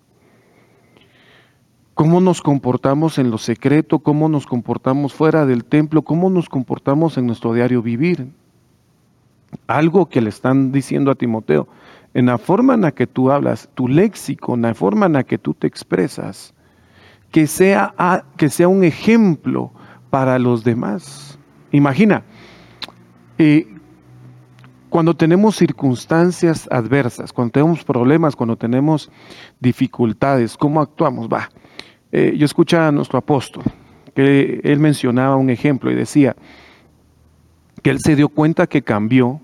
¿Cómo 1.97 2.21
nos 2.21 2.43
comportamos 2.43 3.17
en 3.17 3.31
lo 3.31 3.39
secreto? 3.39 3.97
¿Cómo 3.97 4.29
nos 4.29 4.45
comportamos 4.45 5.15
fuera 5.15 5.47
del 5.47 5.65
templo? 5.65 6.03
¿Cómo 6.03 6.29
nos 6.29 6.47
comportamos 6.47 7.17
en 7.17 7.25
nuestro 7.25 7.53
diario 7.53 7.81
vivir? 7.81 8.27
Algo 9.65 10.05
que 10.05 10.21
le 10.21 10.29
están 10.29 10.71
diciendo 10.71 11.09
a 11.09 11.15
Timoteo, 11.15 11.67
en 12.13 12.27
la 12.27 12.37
forma 12.37 12.75
en 12.75 12.81
la 12.81 12.91
que 12.91 13.07
tú 13.07 13.31
hablas, 13.31 13.67
tu 13.73 13.87
léxico, 13.87 14.53
en 14.53 14.61
la 14.61 14.75
forma 14.75 15.07
en 15.07 15.13
la 15.13 15.23
que 15.23 15.39
tú 15.39 15.55
te 15.55 15.65
expresas, 15.65 16.53
que 17.31 17.47
sea, 17.47 17.95
que 18.37 18.49
sea 18.49 18.67
un 18.67 18.83
ejemplo 18.83 19.71
para 20.11 20.37
los 20.37 20.63
demás. 20.63 21.39
Imagina, 21.71 22.21
eh, 23.39 23.67
cuando 24.89 25.15
tenemos 25.15 25.55
circunstancias 25.55 26.69
adversas, 26.69 27.33
cuando 27.33 27.53
tenemos 27.53 27.83
problemas, 27.83 28.35
cuando 28.35 28.55
tenemos 28.55 29.09
dificultades, 29.59 30.55
¿cómo 30.55 30.79
actuamos? 30.79 31.27
Va. 31.27 31.49
Eh, 32.11 32.35
yo 32.37 32.45
escuchaba 32.45 32.87
a 32.87 32.91
nuestro 32.91 33.19
apóstol, 33.19 33.63
que 34.15 34.61
él 34.63 34.79
mencionaba 34.79 35.35
un 35.35 35.49
ejemplo 35.49 35.91
y 35.91 35.95
decía 35.95 36.35
que 37.83 37.89
él 37.89 37.99
se 37.99 38.15
dio 38.15 38.29
cuenta 38.29 38.67
que 38.67 38.81
cambió 38.81 39.41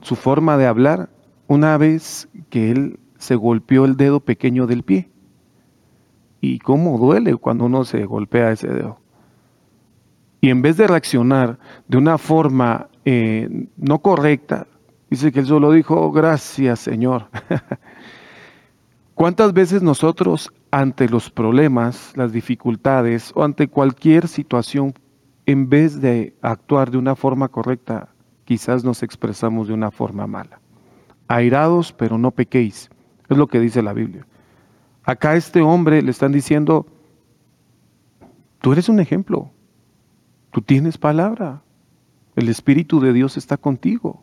su 0.00 0.16
forma 0.16 0.56
de 0.56 0.66
hablar 0.66 1.08
una 1.48 1.76
vez 1.78 2.28
que 2.50 2.70
él 2.70 2.98
se 3.18 3.34
golpeó 3.34 3.84
el 3.84 3.96
dedo 3.96 4.20
pequeño 4.20 4.66
del 4.66 4.82
pie. 4.82 5.08
Y 6.40 6.58
cómo 6.58 6.98
duele 6.98 7.34
cuando 7.36 7.64
uno 7.64 7.84
se 7.84 8.04
golpea 8.04 8.52
ese 8.52 8.68
dedo. 8.68 9.00
Y 10.40 10.50
en 10.50 10.62
vez 10.62 10.76
de 10.76 10.86
reaccionar 10.86 11.58
de 11.88 11.96
una 11.96 12.18
forma 12.18 12.88
eh, 13.04 13.66
no 13.76 14.00
correcta, 14.00 14.66
dice 15.10 15.32
que 15.32 15.40
él 15.40 15.46
solo 15.46 15.72
dijo, 15.72 16.12
gracias 16.12 16.80
Señor. 16.80 17.28
¿Cuántas 19.14 19.52
veces 19.54 19.82
nosotros 19.82 20.52
ante 20.76 21.08
los 21.08 21.30
problemas, 21.30 22.12
las 22.16 22.32
dificultades 22.32 23.32
o 23.34 23.44
ante 23.44 23.66
cualquier 23.66 24.28
situación, 24.28 24.92
en 25.46 25.70
vez 25.70 26.02
de 26.02 26.36
actuar 26.42 26.90
de 26.90 26.98
una 26.98 27.16
forma 27.16 27.48
correcta, 27.48 28.10
quizás 28.44 28.84
nos 28.84 29.02
expresamos 29.02 29.68
de 29.68 29.72
una 29.72 29.90
forma 29.90 30.26
mala? 30.26 30.60
airados, 31.28 31.94
pero 31.94 32.18
no 32.18 32.30
pequéis. 32.30 32.90
Es 33.28 33.36
lo 33.38 33.46
que 33.46 33.58
dice 33.58 33.82
la 33.82 33.94
Biblia. 33.94 34.26
Acá 35.02 35.30
a 35.30 35.36
este 35.36 35.62
hombre 35.62 36.02
le 36.02 36.10
están 36.10 36.30
diciendo, 36.30 36.86
tú 38.60 38.72
eres 38.72 38.90
un 38.90 39.00
ejemplo, 39.00 39.50
tú 40.50 40.60
tienes 40.60 40.98
palabra, 40.98 41.62
el 42.34 42.50
Espíritu 42.50 43.00
de 43.00 43.14
Dios 43.14 43.38
está 43.38 43.56
contigo. 43.56 44.22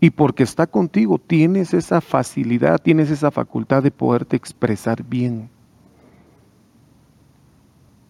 Y 0.00 0.10
porque 0.10 0.42
está 0.42 0.66
contigo, 0.66 1.18
tienes 1.18 1.74
esa 1.74 2.00
facilidad, 2.00 2.80
tienes 2.80 3.10
esa 3.10 3.30
facultad 3.30 3.82
de 3.82 3.90
poderte 3.90 4.36
expresar 4.36 5.04
bien. 5.04 5.50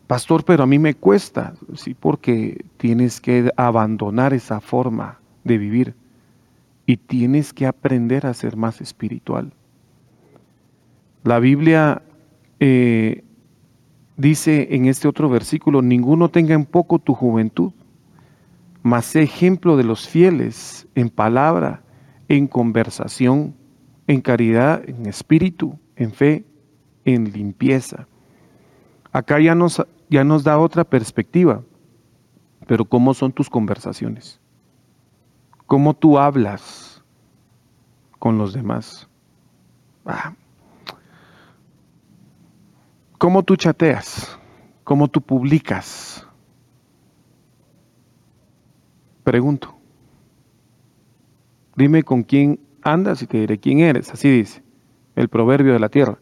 Pastor, 0.06 0.44
pero 0.44 0.62
a 0.62 0.66
mí 0.66 0.78
me 0.78 0.94
cuesta, 0.94 1.54
sí, 1.74 1.94
porque 1.94 2.64
tienes 2.76 3.20
que 3.20 3.50
abandonar 3.56 4.34
esa 4.34 4.60
forma 4.60 5.20
de 5.44 5.58
vivir 5.58 5.94
y 6.86 6.96
tienes 6.96 7.52
que 7.52 7.66
aprender 7.66 8.26
a 8.26 8.34
ser 8.34 8.56
más 8.56 8.80
espiritual. 8.80 9.52
La 11.22 11.38
Biblia 11.38 12.02
eh, 12.58 13.22
dice 14.16 14.68
en 14.72 14.86
este 14.86 15.06
otro 15.06 15.28
versículo, 15.28 15.82
ninguno 15.82 16.28
tenga 16.28 16.54
en 16.54 16.64
poco 16.64 16.98
tu 16.98 17.14
juventud, 17.14 17.72
mas 18.82 19.14
ejemplo 19.16 19.76
de 19.76 19.84
los 19.84 20.08
fieles 20.08 20.86
en 20.94 21.10
palabra, 21.10 21.82
en 22.28 22.46
conversación, 22.46 23.54
en 24.06 24.20
caridad, 24.20 24.82
en 24.88 25.06
espíritu, 25.06 25.78
en 25.96 26.12
fe, 26.12 26.44
en 27.04 27.32
limpieza. 27.32 28.06
Acá 29.12 29.40
ya 29.40 29.54
nos, 29.54 29.84
ya 30.08 30.24
nos 30.24 30.44
da 30.44 30.58
otra 30.58 30.84
perspectiva, 30.84 31.62
pero 32.66 32.84
¿cómo 32.84 33.14
son 33.14 33.32
tus 33.32 33.50
conversaciones? 33.50 34.40
cómo 35.70 35.94
tú 35.94 36.18
hablas 36.18 37.00
con 38.18 38.38
los 38.38 38.52
demás. 38.52 39.08
Ah. 40.04 40.32
¿Cómo 43.18 43.44
tú 43.44 43.54
chateas? 43.54 44.36
¿Cómo 44.82 45.06
tú 45.06 45.20
publicas? 45.20 46.26
Pregunto. 49.24 49.74
Dime 51.76 52.02
con 52.02 52.22
quién 52.22 52.60
andas 52.82 53.22
y 53.22 53.26
te 53.26 53.38
diré 53.38 53.58
quién 53.58 53.80
eres. 53.80 54.10
Así 54.10 54.30
dice 54.30 54.62
el 55.16 55.28
proverbio 55.28 55.72
de 55.72 55.80
la 55.80 55.88
tierra. 55.88 56.18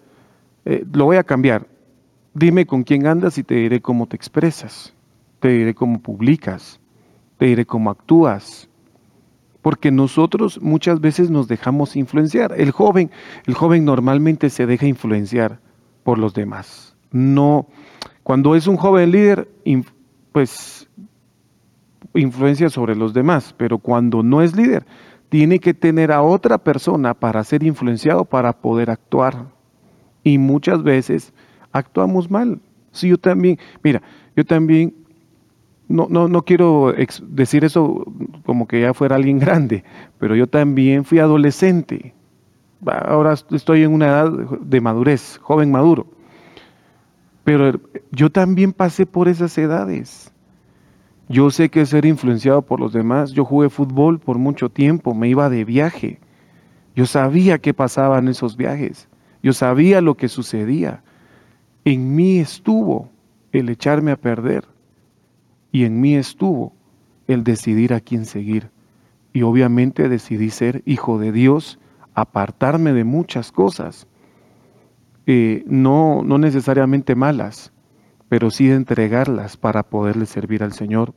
Eh, 0.64 0.84
lo 0.92 1.06
voy 1.06 1.16
a 1.16 1.24
cambiar. 1.24 1.66
Dime 2.34 2.66
con 2.66 2.82
quién 2.82 3.06
andas 3.06 3.38
y 3.38 3.44
te 3.44 3.54
diré 3.54 3.80
cómo 3.80 4.06
te 4.06 4.16
expresas. 4.16 4.94
Te 5.40 5.48
diré 5.48 5.74
cómo 5.74 6.00
publicas. 6.00 6.80
Te 7.38 7.46
diré 7.46 7.64
cómo 7.64 7.90
actúas 7.90 8.68
porque 9.62 9.90
nosotros 9.90 10.60
muchas 10.62 11.00
veces 11.00 11.30
nos 11.30 11.48
dejamos 11.48 11.96
influenciar. 11.96 12.54
El 12.56 12.70
joven, 12.70 13.10
el 13.46 13.54
joven 13.54 13.84
normalmente 13.84 14.50
se 14.50 14.66
deja 14.66 14.86
influenciar 14.86 15.60
por 16.04 16.18
los 16.18 16.32
demás. 16.32 16.96
No, 17.10 17.66
cuando 18.22 18.54
es 18.54 18.66
un 18.66 18.76
joven 18.76 19.10
líder, 19.10 19.48
pues 20.32 20.88
influencia 22.14 22.70
sobre 22.70 22.96
los 22.96 23.14
demás, 23.14 23.54
pero 23.56 23.78
cuando 23.78 24.22
no 24.22 24.42
es 24.42 24.56
líder, 24.56 24.86
tiene 25.28 25.58
que 25.58 25.74
tener 25.74 26.12
a 26.12 26.22
otra 26.22 26.58
persona 26.58 27.14
para 27.14 27.44
ser 27.44 27.62
influenciado 27.62 28.24
para 28.24 28.52
poder 28.52 28.90
actuar. 28.90 29.46
Y 30.22 30.38
muchas 30.38 30.82
veces 30.82 31.32
actuamos 31.72 32.30
mal, 32.30 32.60
Sí, 32.92 33.08
yo 33.08 33.18
también, 33.18 33.58
mira, 33.82 34.02
yo 34.34 34.44
también, 34.44 34.94
no, 35.88 36.06
no, 36.10 36.28
no 36.28 36.42
quiero 36.42 36.94
decir 37.28 37.64
eso 37.64 38.04
como 38.44 38.66
que 38.66 38.80
ya 38.80 38.94
fuera 38.94 39.16
alguien 39.16 39.38
grande, 39.38 39.84
pero 40.18 40.34
yo 40.34 40.46
también 40.46 41.04
fui 41.04 41.18
adolescente. 41.18 42.14
Ahora 42.84 43.34
estoy 43.50 43.82
en 43.82 43.92
una 43.92 44.06
edad 44.06 44.30
de 44.30 44.80
madurez, 44.80 45.38
joven 45.42 45.70
maduro. 45.70 46.06
Pero 47.44 47.80
yo 48.12 48.30
también 48.30 48.72
pasé 48.72 49.06
por 49.06 49.26
esas 49.26 49.56
edades. 49.58 50.32
Yo 51.28 51.50
sé 51.50 51.68
que 51.68 51.84
ser 51.84 52.06
influenciado 52.06 52.62
por 52.62 52.80
los 52.80 52.92
demás. 52.92 53.32
Yo 53.32 53.44
jugué 53.44 53.68
fútbol 53.68 54.18
por 54.18 54.38
mucho 54.38 54.70
tiempo, 54.70 55.14
me 55.14 55.28
iba 55.28 55.50
de 55.50 55.64
viaje. 55.64 56.18
Yo 56.94 57.06
sabía 57.06 57.58
qué 57.58 57.74
pasaba 57.74 58.18
en 58.18 58.28
esos 58.28 58.56
viajes. 58.56 59.08
Yo 59.42 59.52
sabía 59.52 60.00
lo 60.00 60.16
que 60.16 60.28
sucedía. 60.28 61.02
En 61.84 62.16
mí 62.16 62.38
estuvo 62.38 63.10
el 63.52 63.68
echarme 63.68 64.10
a 64.10 64.16
perder 64.16 64.64
y 65.70 65.84
en 65.84 66.00
mí 66.00 66.16
estuvo 66.16 66.72
el 67.26 67.44
decidir 67.44 67.92
a 67.92 68.00
quién 68.00 68.24
seguir. 68.24 68.70
Y 69.32 69.42
obviamente 69.42 70.08
decidí 70.08 70.50
ser 70.50 70.82
hijo 70.86 71.18
de 71.18 71.32
Dios, 71.32 71.78
apartarme 72.14 72.92
de 72.92 73.04
muchas 73.04 73.52
cosas, 73.52 74.06
eh, 75.26 75.62
no, 75.66 76.22
no 76.24 76.38
necesariamente 76.38 77.14
malas, 77.14 77.70
pero 78.28 78.50
sí 78.50 78.66
de 78.66 78.76
entregarlas 78.76 79.56
para 79.56 79.82
poderle 79.82 80.26
servir 80.26 80.62
al 80.62 80.72
Señor. 80.72 81.14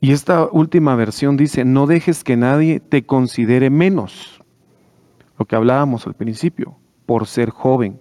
Y 0.00 0.12
esta 0.12 0.46
última 0.50 0.94
versión 0.96 1.36
dice, 1.36 1.64
no 1.64 1.86
dejes 1.86 2.24
que 2.24 2.36
nadie 2.36 2.78
te 2.78 3.06
considere 3.06 3.70
menos, 3.70 4.42
lo 5.38 5.46
que 5.46 5.56
hablábamos 5.56 6.06
al 6.06 6.14
principio, 6.14 6.76
por 7.06 7.26
ser 7.26 7.50
joven. 7.50 8.00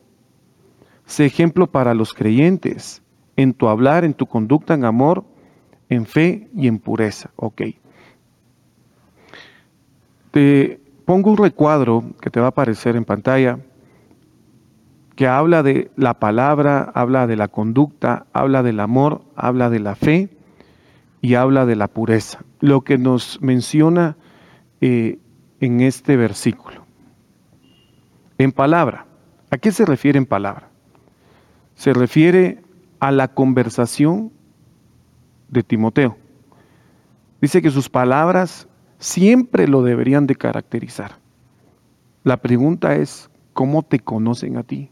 Sé 1.06 1.26
ejemplo 1.26 1.68
para 1.68 1.94
los 1.94 2.14
creyentes 2.14 3.02
en 3.36 3.54
tu 3.54 3.68
hablar, 3.68 4.04
en 4.04 4.14
tu 4.14 4.26
conducta, 4.26 4.74
en 4.74 4.86
amor, 4.86 5.24
en 5.90 6.06
fe 6.06 6.50
y 6.54 6.68
en 6.68 6.80
pureza. 6.80 7.32
Ok. 7.36 7.62
Te 10.32 10.82
pongo 11.06 11.32
un 11.32 11.38
recuadro 11.38 12.04
que 12.22 12.30
te 12.30 12.40
va 12.40 12.48
a 12.48 12.50
aparecer 12.50 12.96
en 12.96 13.06
pantalla 13.06 13.60
que 15.16 15.28
habla 15.28 15.64
de 15.64 15.92
la 15.96 16.16
palabra, 16.16 16.92
habla 16.94 17.28
de 17.28 17.36
la 17.36 17.48
conducta, 17.48 18.26
habla 18.34 18.64
del 18.64 18.80
amor, 18.80 19.22
habla 19.36 19.70
de 19.70 19.80
la 19.80 19.96
fe 19.96 20.30
y 21.22 21.36
habla 21.36 21.66
de 21.66 21.76
la 21.76 21.88
pureza. 21.88 22.40
Lo 22.60 22.82
que 22.82 22.98
nos 22.98 23.42
menciona 23.42 24.18
eh, 24.82 25.20
en 25.60 25.82
este 25.82 26.18
versículo. 26.18 26.86
En 28.38 28.52
palabra. 28.52 29.06
¿A 29.52 29.58
qué 29.58 29.72
se 29.72 29.86
refiere 29.86 30.18
en 30.18 30.26
palabra? 30.26 30.74
se 31.76 31.94
refiere 31.94 32.62
a 33.00 33.12
la 33.12 33.28
conversación 33.28 34.32
de 35.50 35.64
Timoteo. 35.64 36.18
Dice 37.42 37.62
que 37.62 37.70
sus 37.70 37.90
palabras 37.90 38.68
siempre 39.00 39.68
lo 39.68 39.84
deberían 39.84 40.28
de 40.28 40.36
caracterizar. 40.36 41.18
La 42.24 42.38
pregunta 42.38 42.96
es, 42.96 43.30
¿cómo 43.54 43.84
te 43.84 44.00
conocen 44.00 44.58
a 44.58 44.64
ti? 44.64 44.90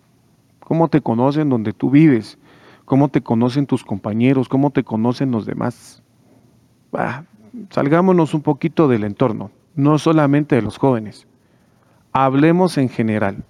¿Cómo 0.72 0.88
te 0.88 1.02
conocen 1.02 1.50
donde 1.50 1.74
tú 1.74 1.90
vives? 1.90 2.38
¿Cómo 2.86 3.10
te 3.10 3.20
conocen 3.20 3.66
tus 3.66 3.84
compañeros? 3.84 4.48
¿Cómo 4.48 4.70
te 4.70 4.86
conocen 4.86 5.30
los 5.30 5.46
demás? 5.46 6.02
salgámonos 7.72 8.34
un 8.34 8.42
poquito 8.42 8.88
del 8.88 9.04
entorno, 9.04 9.52
no 9.76 10.00
solamente 10.00 10.56
de 10.56 10.62
los 10.62 10.78
jóvenes. 10.78 11.28
Hablemos 12.14 12.78
en 12.78 12.88
general. 12.88 13.44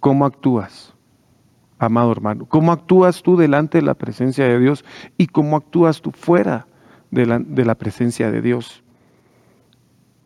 ¿Cómo 0.00 0.26
actúas? 0.26 0.92
amado 1.78 2.12
hermano? 2.12 2.44
¿Cómo 2.44 2.72
actúas 2.72 3.22
tú 3.22 3.38
delante 3.38 3.78
de 3.78 3.86
la 3.86 3.94
presencia 3.94 4.44
de 4.44 4.58
Dios 4.58 4.84
y 5.16 5.28
cómo 5.28 5.56
actúas 5.56 6.02
tú 6.02 6.10
fuera 6.10 6.66
de 7.10 7.24
la, 7.24 7.38
de 7.38 7.64
la 7.64 7.74
presencia 7.74 8.30
de 8.30 8.42
Dios? 8.42 8.84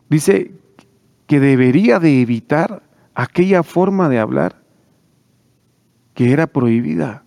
Dice 0.09 0.51
que 1.27 1.39
debería 1.39 1.97
de 1.99 2.19
evitar 2.19 2.83
aquella 3.15 3.63
forma 3.63 4.09
de 4.09 4.19
hablar 4.19 4.66
que 6.17 6.31
era 6.31 6.47
prohibida, 6.47 7.23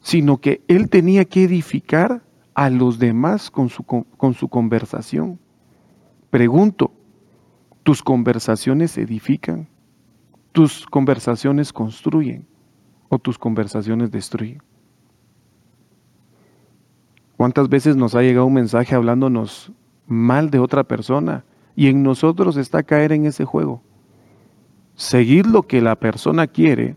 sino 0.00 0.38
que 0.38 0.62
él 0.68 0.88
tenía 0.88 1.26
que 1.26 1.44
edificar 1.44 2.24
a 2.54 2.70
los 2.70 2.98
demás 2.98 3.50
con 3.50 3.68
su, 3.68 3.84
con 3.84 4.32
su 4.32 4.48
conversación. 4.48 5.38
Pregunto, 6.30 6.94
¿tus 7.82 8.02
conversaciones 8.02 8.96
edifican? 8.96 9.68
¿Tus 10.52 10.86
conversaciones 10.86 11.74
construyen? 11.74 12.46
o 13.10 13.18
tus 13.18 13.36
conversaciones 13.36 14.10
destruyen. 14.10 14.62
¿Cuántas 17.36 17.68
veces 17.68 17.96
nos 17.96 18.14
ha 18.14 18.22
llegado 18.22 18.46
un 18.46 18.54
mensaje 18.54 18.94
hablándonos 18.94 19.72
mal 20.06 20.48
de 20.48 20.58
otra 20.58 20.84
persona 20.84 21.44
y 21.76 21.88
en 21.88 22.02
nosotros 22.02 22.56
está 22.56 22.82
caer 22.82 23.12
en 23.12 23.26
ese 23.26 23.44
juego? 23.44 23.82
Seguir 24.94 25.46
lo 25.46 25.64
que 25.64 25.82
la 25.82 25.96
persona 25.96 26.46
quiere 26.46 26.96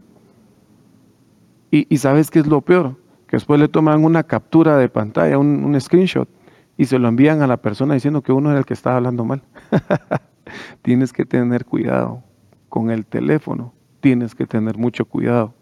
y, 1.72 1.98
sabes 1.98 2.32
qué 2.32 2.40
es 2.40 2.48
lo 2.48 2.62
peor, 2.62 2.96
que 3.28 3.38
después 3.38 3.60
le 3.60 3.68
toman 3.68 4.04
una 4.04 4.24
captura 4.24 4.78
de 4.78 4.90
pantalla, 4.90 5.38
un, 5.38 5.64
un 5.64 5.80
screenshot 5.80 6.30
y 6.78 6.86
se 6.86 7.00
lo 7.00 7.08
envían 7.08 7.42
a 7.42 7.48
la 7.48 7.58
persona 7.58 7.96
diciendo 7.96 8.22
que 8.22 8.32
uno 8.32 8.52
era 8.52 8.60
el 8.60 8.66
que 8.66 8.74
estaba 8.74 8.98
hablando 8.98 9.26
mal. 9.26 9.42
tienes 10.82 11.12
que 11.12 11.26
tener 11.26 11.66
cuidado 11.66 12.24
con 12.70 12.92
el 12.92 13.06
teléfono, 13.06 13.74
tienes 14.00 14.36
que 14.36 14.46
tener 14.46 14.78
mucho 14.78 15.06
cuidado. 15.06 15.54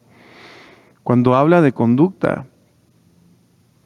Cuando 1.03 1.35
habla 1.35 1.61
de 1.61 1.71
conducta, 1.71 2.47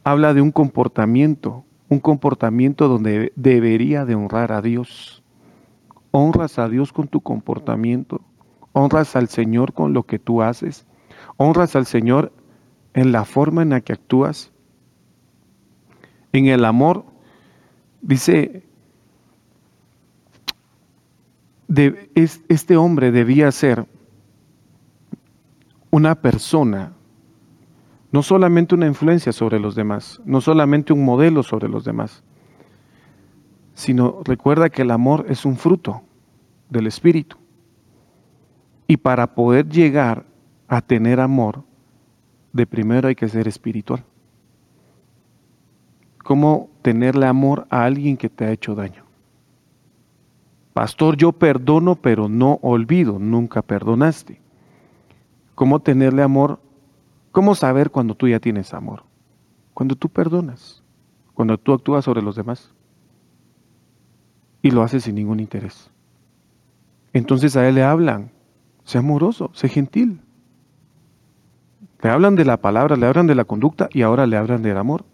habla 0.03 0.33
de 0.33 0.41
un 0.41 0.51
comportamiento, 0.51 1.65
un 1.89 1.99
comportamiento 1.99 2.87
donde 2.87 3.31
debería 3.35 4.05
de 4.05 4.15
honrar 4.15 4.51
a 4.51 4.61
Dios. 4.61 5.23
Honras 6.11 6.57
a 6.57 6.67
Dios 6.67 6.91
con 6.91 7.07
tu 7.07 7.21
comportamiento, 7.21 8.21
honras 8.71 9.15
al 9.15 9.27
Señor 9.27 9.73
con 9.73 9.93
lo 9.93 10.03
que 10.03 10.17
tú 10.17 10.41
haces, 10.41 10.87
honras 11.39 11.75
al 11.75 11.85
Señor 11.85 12.33
en 12.93 13.11
la 13.11 13.23
forma 13.23 13.61
en 13.61 13.69
la 13.69 13.81
que 13.81 13.93
actúas. 13.93 14.51
En 16.33 16.47
el 16.47 16.65
amor, 16.65 17.05
dice, 18.01 18.63
este 22.15 22.77
hombre 22.77 23.11
debía 23.11 23.51
ser 23.51 23.87
una 25.91 26.15
persona 26.15 26.93
no 28.11 28.23
solamente 28.23 28.75
una 28.75 28.87
influencia 28.87 29.31
sobre 29.31 29.59
los 29.59 29.75
demás, 29.75 30.19
no 30.25 30.41
solamente 30.41 30.93
un 30.93 31.05
modelo 31.05 31.43
sobre 31.43 31.69
los 31.69 31.85
demás, 31.85 32.23
sino 33.75 34.21
recuerda 34.23 34.69
que 34.69 34.81
el 34.81 34.91
amor 34.91 35.25
es 35.29 35.45
un 35.45 35.55
fruto 35.57 36.01
del 36.69 36.87
Espíritu. 36.87 37.37
Y 38.87 38.97
para 38.97 39.35
poder 39.35 39.69
llegar 39.69 40.25
a 40.69 40.81
tener 40.81 41.19
amor, 41.19 41.63
de 42.53 42.65
primero 42.65 43.09
hay 43.09 43.15
que 43.15 43.27
ser 43.27 43.47
espiritual. 43.47 44.05
¿Cómo 46.23 46.69
tenerle 46.81 47.25
amor 47.25 47.67
a 47.69 47.83
alguien 47.83 48.15
que 48.15 48.29
te 48.29 48.45
ha 48.45 48.51
hecho 48.51 48.75
daño? 48.75 49.03
Pastor, 50.73 51.17
yo 51.17 51.33
perdono, 51.33 51.95
pero 51.95 52.29
no 52.29 52.59
olvido, 52.61 53.19
nunca 53.19 53.61
perdonaste. 53.61 54.39
¿Cómo 55.55 55.81
tenerle 55.81 56.23
amor 56.23 56.59
¿Cómo 57.31 57.55
saber 57.55 57.91
cuando 57.91 58.15
tú 58.15 58.27
ya 58.27 58.39
tienes 58.39 58.73
amor? 58.73 59.03
Cuando 59.73 59.95
tú 59.95 60.09
perdonas, 60.09 60.83
cuando 61.33 61.57
tú 61.57 61.73
actúas 61.73 62.05
sobre 62.05 62.21
los 62.21 62.35
demás 62.35 62.73
y 64.61 64.71
lo 64.71 64.81
haces 64.81 65.03
sin 65.03 65.15
ningún 65.15 65.39
interés. 65.39 65.91
Entonces 67.13 67.55
a 67.55 67.67
él 67.67 67.75
le 67.75 67.83
hablan, 67.83 68.31
sé 68.83 68.97
amoroso, 68.97 69.51
sé 69.53 69.69
gentil. 69.69 70.21
Le 72.01 72.09
hablan 72.09 72.35
de 72.35 72.45
la 72.45 72.57
palabra, 72.57 72.95
le 72.95 73.05
hablan 73.05 73.27
de 73.27 73.35
la 73.35 73.45
conducta 73.45 73.89
y 73.91 74.01
ahora 74.01 74.25
le 74.25 74.37
hablan 74.37 74.61
del 74.61 74.77
amor. 74.77 75.05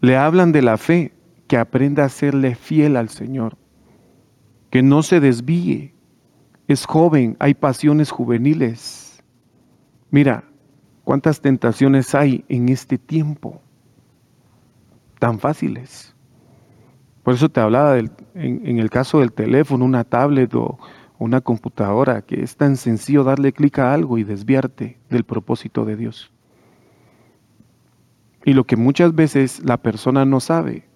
Le 0.00 0.16
hablan 0.16 0.52
de 0.52 0.62
la 0.62 0.76
fe, 0.76 1.12
que 1.48 1.56
aprenda 1.56 2.04
a 2.04 2.08
serle 2.08 2.54
fiel 2.54 2.96
al 2.96 3.08
Señor, 3.08 3.56
que 4.70 4.82
no 4.82 5.02
se 5.02 5.18
desvíe. 5.18 5.94
Es 6.68 6.86
joven, 6.86 7.36
hay 7.40 7.54
pasiones 7.54 8.12
juveniles. 8.12 9.22
Mira, 10.10 10.44
¿Cuántas 11.10 11.40
tentaciones 11.40 12.14
hay 12.14 12.44
en 12.48 12.68
este 12.68 12.96
tiempo? 12.96 13.60
Tan 15.18 15.40
fáciles. 15.40 16.14
Por 17.24 17.34
eso 17.34 17.48
te 17.48 17.58
hablaba 17.58 17.98
en, 17.98 18.12
en, 18.34 18.78
el 18.78 18.90
caso 18.90 19.18
del 19.18 19.32
teléfono, 19.32 19.84
una 19.84 20.04
tablet 20.04 20.54
o 20.54 20.78
una 21.20 21.42
computadora, 21.42 22.22
que 22.22 22.42
es 22.42 22.56
tan 22.56 22.76
sencillo 22.76 23.24
darle 23.24 23.52
clic 23.52 23.78
a 23.78 23.92
algo 23.92 24.16
y 24.16 24.24
desviarte 24.24 24.98
del 25.10 25.24
propósito 25.24 25.84
de 25.84 25.94
Dios. 25.94 26.32
Y 28.46 28.54
lo 28.54 28.64
que 28.64 28.76
muchas 28.76 29.14
veces 29.14 29.62
la 29.62 29.76
persona 29.76 30.24
no 30.24 30.40
sabe 30.40 30.88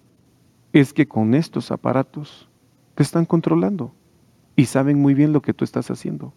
es 0.73 0.93
que 0.93 1.07
con 1.07 1.35
estos 1.35 1.71
aparatos 1.71 2.49
te 2.95 3.03
están 3.03 3.25
controlando 3.25 3.93
y 4.55 4.65
saben 4.65 4.99
muy 4.99 5.13
bien 5.13 5.31
lo 5.31 5.43
que 5.43 5.53
tú 5.53 5.63
estás 5.63 5.91
haciendo. 5.91 6.33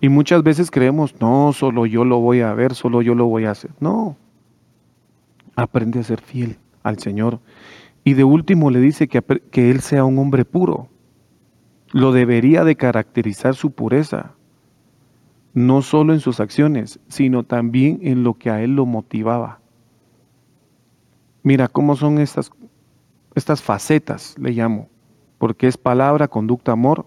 Y 0.00 0.08
muchas 0.08 0.42
veces 0.42 0.70
creemos, 0.70 1.20
no, 1.20 1.52
solo 1.52 1.84
yo 1.84 2.06
lo 2.06 2.20
voy 2.20 2.40
a 2.40 2.54
ver, 2.54 2.74
solo 2.74 3.02
yo 3.02 3.14
lo 3.14 3.26
voy 3.26 3.44
a 3.44 3.50
hacer. 3.50 3.70
No, 3.80 4.16
aprende 5.56 6.00
a 6.00 6.04
ser 6.04 6.22
fiel 6.22 6.56
al 6.82 6.98
Señor. 6.98 7.40
Y 8.02 8.14
de 8.14 8.24
último 8.24 8.70
le 8.70 8.80
dice 8.80 9.08
que, 9.08 9.22
que 9.22 9.70
Él 9.70 9.80
sea 9.80 10.06
un 10.06 10.18
hombre 10.18 10.46
puro. 10.46 10.88
Lo 11.94 12.10
debería 12.10 12.64
de 12.64 12.74
caracterizar 12.74 13.54
su 13.54 13.70
pureza, 13.70 14.32
no 15.52 15.80
solo 15.80 16.12
en 16.12 16.18
sus 16.18 16.40
acciones, 16.40 16.98
sino 17.06 17.44
también 17.44 18.00
en 18.02 18.24
lo 18.24 18.34
que 18.34 18.50
a 18.50 18.60
Él 18.60 18.74
lo 18.74 18.84
motivaba. 18.84 19.60
Mira 21.44 21.68
cómo 21.68 21.94
son 21.94 22.18
estas, 22.18 22.50
estas 23.36 23.62
facetas, 23.62 24.34
le 24.40 24.50
llamo, 24.50 24.88
porque 25.38 25.68
es 25.68 25.76
palabra, 25.76 26.26
conducta, 26.26 26.72
amor, 26.72 27.06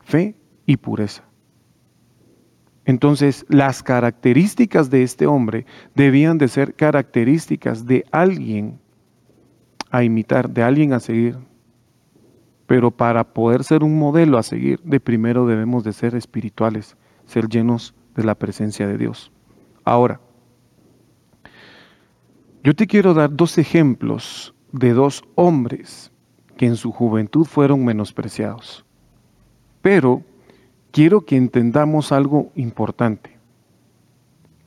fe 0.00 0.34
y 0.66 0.76
pureza. 0.76 1.24
Entonces, 2.84 3.46
las 3.48 3.82
características 3.82 4.90
de 4.90 5.02
este 5.02 5.26
hombre 5.26 5.64
debían 5.94 6.36
de 6.36 6.48
ser 6.48 6.74
características 6.74 7.86
de 7.86 8.04
alguien 8.10 8.78
a 9.90 10.04
imitar, 10.04 10.50
de 10.50 10.62
alguien 10.62 10.92
a 10.92 11.00
seguir. 11.00 11.38
Pero 12.66 12.90
para 12.90 13.32
poder 13.32 13.64
ser 13.64 13.84
un 13.84 13.98
modelo 13.98 14.38
a 14.38 14.42
seguir, 14.42 14.80
de 14.82 15.00
primero 15.00 15.46
debemos 15.46 15.84
de 15.84 15.92
ser 15.92 16.14
espirituales, 16.14 16.96
ser 17.24 17.48
llenos 17.48 17.94
de 18.14 18.24
la 18.24 18.34
presencia 18.34 18.86
de 18.86 18.98
Dios. 18.98 19.30
Ahora, 19.84 20.20
yo 22.64 22.74
te 22.74 22.86
quiero 22.86 23.14
dar 23.14 23.34
dos 23.34 23.58
ejemplos 23.58 24.52
de 24.72 24.92
dos 24.92 25.22
hombres 25.36 26.10
que 26.56 26.66
en 26.66 26.76
su 26.76 26.90
juventud 26.90 27.44
fueron 27.44 27.84
menospreciados. 27.84 28.84
Pero 29.82 30.22
quiero 30.90 31.24
que 31.24 31.36
entendamos 31.36 32.10
algo 32.10 32.50
importante. 32.56 33.36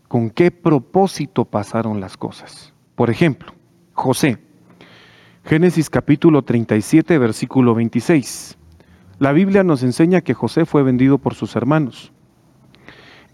¿Con 0.07 0.29
qué 0.29 0.51
propósito 0.51 1.45
pasaron 1.45 1.99
las 1.99 2.15
cosas? 2.15 2.73
Por 2.95 3.09
ejemplo, 3.09 3.53
José. 3.93 4.48
Génesis 5.45 5.89
capítulo 5.89 6.43
37, 6.43 7.17
versículo 7.17 7.73
26. 7.73 8.57
La 9.17 9.31
Biblia 9.31 9.63
nos 9.63 9.81
enseña 9.83 10.21
que 10.21 10.33
José 10.33 10.65
fue 10.65 10.83
vendido 10.83 11.17
por 11.17 11.33
sus 11.33 11.55
hermanos. 11.55 12.11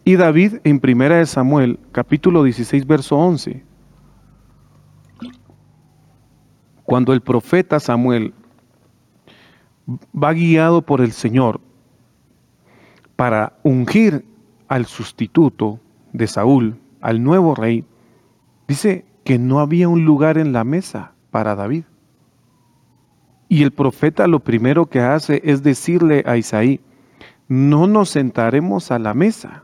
Y 0.05 0.15
David 0.15 0.57
en 0.63 0.79
Primera 0.79 1.17
de 1.17 1.25
Samuel, 1.25 1.79
capítulo 1.91 2.43
16, 2.43 2.85
verso 2.87 3.17
11. 3.17 3.65
Cuando 6.83 7.11
el 7.11 7.21
profeta 7.21 7.79
Samuel 7.79 8.33
va 9.89 10.33
guiado 10.33 10.83
por 10.83 11.01
el 11.01 11.11
Señor 11.11 11.59
para 13.15 13.57
ungir 13.63 14.23
al 14.67 14.85
sustituto 14.85 15.79
de 16.13 16.27
Saúl, 16.27 16.79
al 17.01 17.23
nuevo 17.23 17.55
rey, 17.55 17.83
dice 18.67 19.05
que 19.23 19.37
no 19.37 19.59
había 19.59 19.89
un 19.89 20.05
lugar 20.05 20.37
en 20.37 20.53
la 20.53 20.63
mesa 20.63 21.13
para 21.31 21.55
David. 21.55 21.83
Y 23.47 23.63
el 23.63 23.71
profeta 23.71 24.27
lo 24.27 24.39
primero 24.39 24.87
que 24.87 24.99
hace 24.99 25.41
es 25.43 25.63
decirle 25.63 26.23
a 26.25 26.37
Isaí, 26.37 26.81
no 27.47 27.87
nos 27.87 28.09
sentaremos 28.09 28.91
a 28.91 28.99
la 28.99 29.13
mesa 29.13 29.63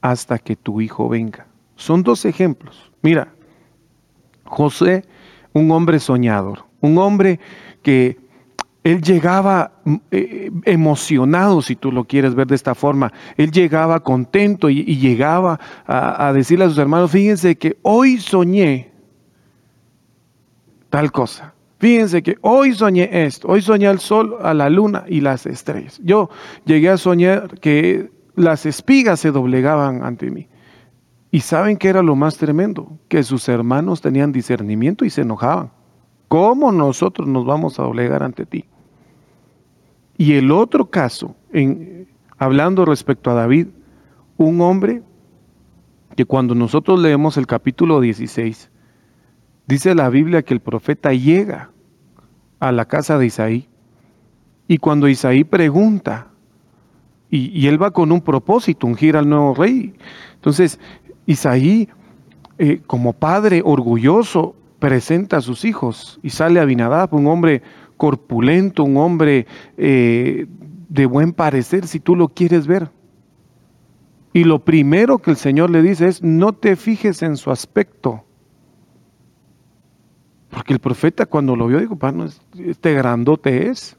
hasta 0.00 0.38
que 0.38 0.56
tu 0.56 0.80
hijo 0.80 1.08
venga. 1.08 1.46
Son 1.74 2.02
dos 2.02 2.24
ejemplos. 2.24 2.92
Mira, 3.02 3.32
José, 4.44 5.04
un 5.52 5.70
hombre 5.70 5.98
soñador, 5.98 6.64
un 6.80 6.98
hombre 6.98 7.40
que 7.82 8.18
él 8.84 9.02
llegaba 9.02 9.72
mm, 9.84 9.94
eh, 10.10 10.50
emocionado, 10.64 11.62
si 11.62 11.76
tú 11.76 11.92
lo 11.92 12.04
quieres 12.04 12.34
ver 12.34 12.46
de 12.46 12.54
esta 12.54 12.74
forma. 12.74 13.12
Él 13.36 13.50
llegaba 13.50 14.00
contento 14.00 14.70
y, 14.70 14.82
llegaba 14.98 15.60
a, 15.86 16.32
decirle 16.32 16.64
a 16.64 16.68
sus 16.68 16.78
hermanos, 16.78 17.10
fíjense 17.10 17.56
que 17.56 17.78
hoy 17.82 18.18
soñé 18.18 18.90
tal 20.90 21.12
cosa. 21.12 21.54
Fíjense 21.78 22.22
que 22.22 22.36
hoy 22.40 22.74
soñé 22.74 23.08
esto, 23.24 23.48
hoy 23.48 23.62
soñé 23.62 23.86
al 23.86 24.00
sol, 24.00 24.36
a 24.42 24.52
la 24.52 24.68
luna 24.68 25.04
y 25.08 25.20
las 25.20 25.46
estrellas. 25.46 26.00
Yo 26.02 26.28
llegué 26.64 26.90
a 26.90 26.96
soñar 26.96 27.60
que 27.60 28.10
las 28.34 28.66
espigas 28.66 29.20
se 29.20 29.30
doblegaban 29.30 30.02
ante 30.02 30.30
mí. 30.30 30.48
Y 31.30 31.40
saben 31.40 31.76
que 31.76 31.88
era 31.88 32.02
lo 32.02 32.16
más 32.16 32.36
tremendo, 32.36 32.98
que 33.08 33.22
sus 33.22 33.48
hermanos 33.48 34.00
tenían 34.00 34.32
discernimiento 34.32 35.04
y 35.04 35.10
se 35.10 35.22
enojaban. 35.22 35.70
¿Cómo 36.26 36.72
nosotros 36.72 37.28
nos 37.28 37.44
vamos 37.44 37.78
a 37.78 37.82
doblegar 37.82 38.22
ante 38.22 38.44
ti? 38.44 38.64
Y 40.16 40.34
el 40.34 40.50
otro 40.50 40.90
caso, 40.90 41.36
en, 41.52 42.08
hablando 42.38 42.84
respecto 42.84 43.30
a 43.30 43.34
David, 43.34 43.68
un 44.36 44.60
hombre 44.60 45.02
que 46.16 46.24
cuando 46.24 46.54
nosotros 46.54 46.98
leemos 46.98 47.36
el 47.36 47.46
capítulo 47.46 48.00
16, 48.00 48.70
dice 49.68 49.94
la 49.94 50.08
Biblia 50.08 50.42
que 50.42 50.54
el 50.54 50.60
profeta 50.60 51.12
llega 51.12 51.70
a 52.58 52.72
la 52.72 52.86
casa 52.86 53.18
de 53.18 53.26
Isaí 53.26 53.68
y 54.66 54.78
cuando 54.78 55.08
Isaí 55.08 55.44
pregunta, 55.44 56.28
y, 57.30 57.66
él 57.66 57.82
va 57.82 57.90
con 57.90 58.10
un 58.12 58.20
propósito, 58.22 58.86
ungir 58.86 59.16
al 59.16 59.28
nuevo 59.28 59.54
rey. 59.54 59.94
Entonces, 60.34 60.78
Isaí, 61.26 61.88
eh, 62.58 62.80
como 62.86 63.12
padre 63.12 63.62
orgulloso, 63.64 64.54
presenta 64.78 65.38
a 65.38 65.40
sus 65.40 65.64
hijos 65.64 66.20
y 66.22 66.30
sale 66.30 66.60
Abinadab, 66.60 67.14
un 67.14 67.26
hombre 67.26 67.62
corpulento, 67.96 68.84
un 68.84 68.96
hombre 68.96 69.46
eh, 69.76 70.46
de 70.88 71.06
buen 71.06 71.32
parecer, 71.32 71.86
si 71.86 72.00
tú 72.00 72.14
lo 72.14 72.28
quieres 72.28 72.66
ver. 72.66 72.90
Y 74.32 74.44
lo 74.44 74.64
primero 74.64 75.18
que 75.18 75.30
el 75.30 75.36
Señor 75.36 75.70
le 75.70 75.82
dice 75.82 76.08
es, 76.08 76.22
no 76.22 76.52
te 76.52 76.76
fijes 76.76 77.22
en 77.22 77.36
su 77.36 77.50
aspecto. 77.50 78.24
Porque 80.50 80.72
el 80.72 80.78
profeta 80.78 81.26
cuando 81.26 81.56
lo 81.56 81.66
vio 81.66 81.78
dijo, 81.78 81.98
este 82.58 82.94
grandote 82.94 83.68
es. 83.68 83.96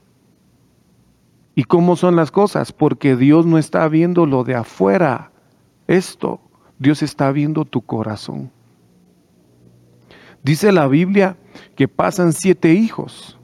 ¿Y 1.55 1.63
cómo 1.63 1.95
son 1.95 2.15
las 2.15 2.31
cosas? 2.31 2.71
Porque 2.71 3.15
Dios 3.15 3.45
no 3.45 3.57
está 3.57 3.87
viendo 3.87 4.25
lo 4.25 4.43
de 4.43 4.55
afuera, 4.55 5.31
esto, 5.87 6.39
Dios 6.77 7.03
está 7.03 7.31
viendo 7.31 7.65
tu 7.65 7.81
corazón. 7.81 8.51
Dice 10.41 10.71
la 10.71 10.87
Biblia 10.87 11.37
que 11.75 11.87
pasan 11.89 12.31
siete 12.31 12.73
hijos 12.73 13.37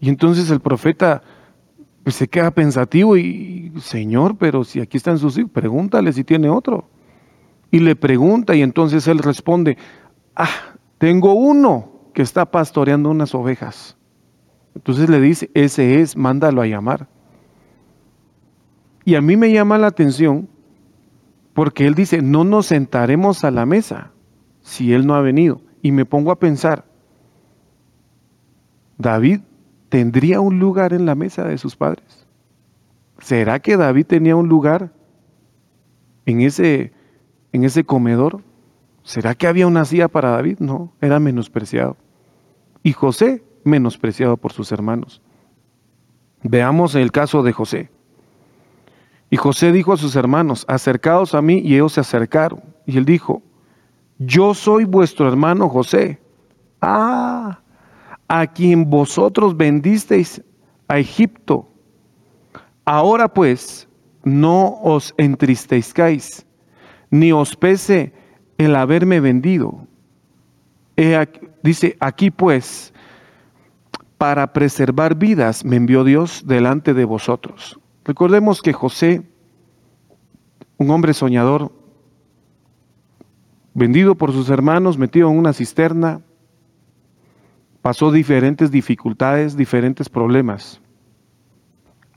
y 0.00 0.08
entonces 0.08 0.50
el 0.50 0.60
profeta 0.60 1.22
pues, 2.02 2.16
se 2.16 2.28
queda 2.28 2.50
pensativo 2.50 3.16
y, 3.16 3.72
Señor, 3.80 4.38
pero 4.38 4.64
si 4.64 4.80
aquí 4.80 4.96
están 4.96 5.18
sus 5.18 5.36
hijos, 5.36 5.50
pregúntale 5.52 6.12
si 6.12 6.24
tiene 6.24 6.48
otro. 6.48 6.88
Y 7.70 7.80
le 7.80 7.94
pregunta 7.96 8.54
y 8.56 8.62
entonces 8.62 9.06
él 9.06 9.18
responde, 9.18 9.76
ah, 10.34 10.48
tengo 10.96 11.34
uno 11.34 11.97
que 12.18 12.22
está 12.22 12.50
pastoreando 12.50 13.10
unas 13.10 13.32
ovejas. 13.32 13.96
Entonces 14.74 15.08
le 15.08 15.20
dice, 15.20 15.52
ese 15.54 16.00
es, 16.00 16.16
mándalo 16.16 16.62
a 16.62 16.66
llamar. 16.66 17.06
Y 19.04 19.14
a 19.14 19.20
mí 19.20 19.36
me 19.36 19.52
llama 19.52 19.78
la 19.78 19.86
atención 19.86 20.48
porque 21.54 21.86
él 21.86 21.94
dice, 21.94 22.20
no 22.20 22.42
nos 22.42 22.66
sentaremos 22.66 23.44
a 23.44 23.52
la 23.52 23.66
mesa 23.66 24.10
si 24.62 24.92
él 24.92 25.06
no 25.06 25.14
ha 25.14 25.20
venido. 25.20 25.60
Y 25.80 25.92
me 25.92 26.04
pongo 26.06 26.32
a 26.32 26.40
pensar, 26.40 26.86
David 28.96 29.42
¿tendría 29.88 30.40
un 30.40 30.58
lugar 30.58 30.94
en 30.94 31.06
la 31.06 31.14
mesa 31.14 31.44
de 31.44 31.56
sus 31.56 31.76
padres? 31.76 32.26
¿Será 33.20 33.60
que 33.60 33.76
David 33.76 34.06
tenía 34.06 34.34
un 34.34 34.48
lugar 34.48 34.92
en 36.26 36.40
ese, 36.40 36.92
en 37.52 37.62
ese 37.62 37.84
comedor? 37.84 38.42
¿Será 39.04 39.36
que 39.36 39.46
había 39.46 39.68
una 39.68 39.84
silla 39.84 40.08
para 40.08 40.30
David? 40.30 40.58
No, 40.58 40.92
era 41.00 41.20
menospreciado. 41.20 41.96
Y 42.82 42.92
José, 42.92 43.44
menospreciado 43.64 44.36
por 44.36 44.52
sus 44.52 44.72
hermanos. 44.72 45.20
Veamos 46.42 46.94
el 46.94 47.12
caso 47.12 47.42
de 47.42 47.52
José. 47.52 47.90
Y 49.30 49.36
José 49.36 49.72
dijo 49.72 49.92
a 49.92 49.96
sus 49.96 50.16
hermanos, 50.16 50.64
acercaos 50.68 51.34
a 51.34 51.42
mí, 51.42 51.58
y 51.58 51.74
ellos 51.74 51.92
se 51.92 52.00
acercaron. 52.00 52.62
Y 52.86 52.96
él 52.96 53.04
dijo, 53.04 53.42
yo 54.18 54.54
soy 54.54 54.84
vuestro 54.84 55.28
hermano 55.28 55.68
José. 55.68 56.20
Ah, 56.80 57.60
a 58.28 58.46
quien 58.46 58.88
vosotros 58.88 59.56
vendisteis 59.56 60.42
a 60.86 60.98
Egipto. 60.98 61.68
Ahora 62.84 63.28
pues, 63.28 63.88
no 64.24 64.80
os 64.82 65.14
entristezcáis, 65.18 66.46
ni 67.10 67.32
os 67.32 67.54
pese 67.56 68.12
el 68.56 68.74
haberme 68.76 69.20
vendido. 69.20 69.86
Dice, 71.62 71.96
aquí 72.00 72.30
pues, 72.30 72.92
para 74.18 74.52
preservar 74.52 75.14
vidas 75.14 75.64
me 75.64 75.76
envió 75.76 76.04
Dios 76.04 76.44
delante 76.46 76.94
de 76.94 77.04
vosotros. 77.04 77.78
Recordemos 78.04 78.62
que 78.62 78.72
José, 78.72 79.22
un 80.76 80.90
hombre 80.90 81.14
soñador, 81.14 81.72
vendido 83.74 84.16
por 84.16 84.32
sus 84.32 84.50
hermanos, 84.50 84.98
metido 84.98 85.30
en 85.30 85.38
una 85.38 85.52
cisterna, 85.52 86.20
pasó 87.80 88.10
diferentes 88.10 88.70
dificultades, 88.70 89.56
diferentes 89.56 90.08
problemas. 90.08 90.80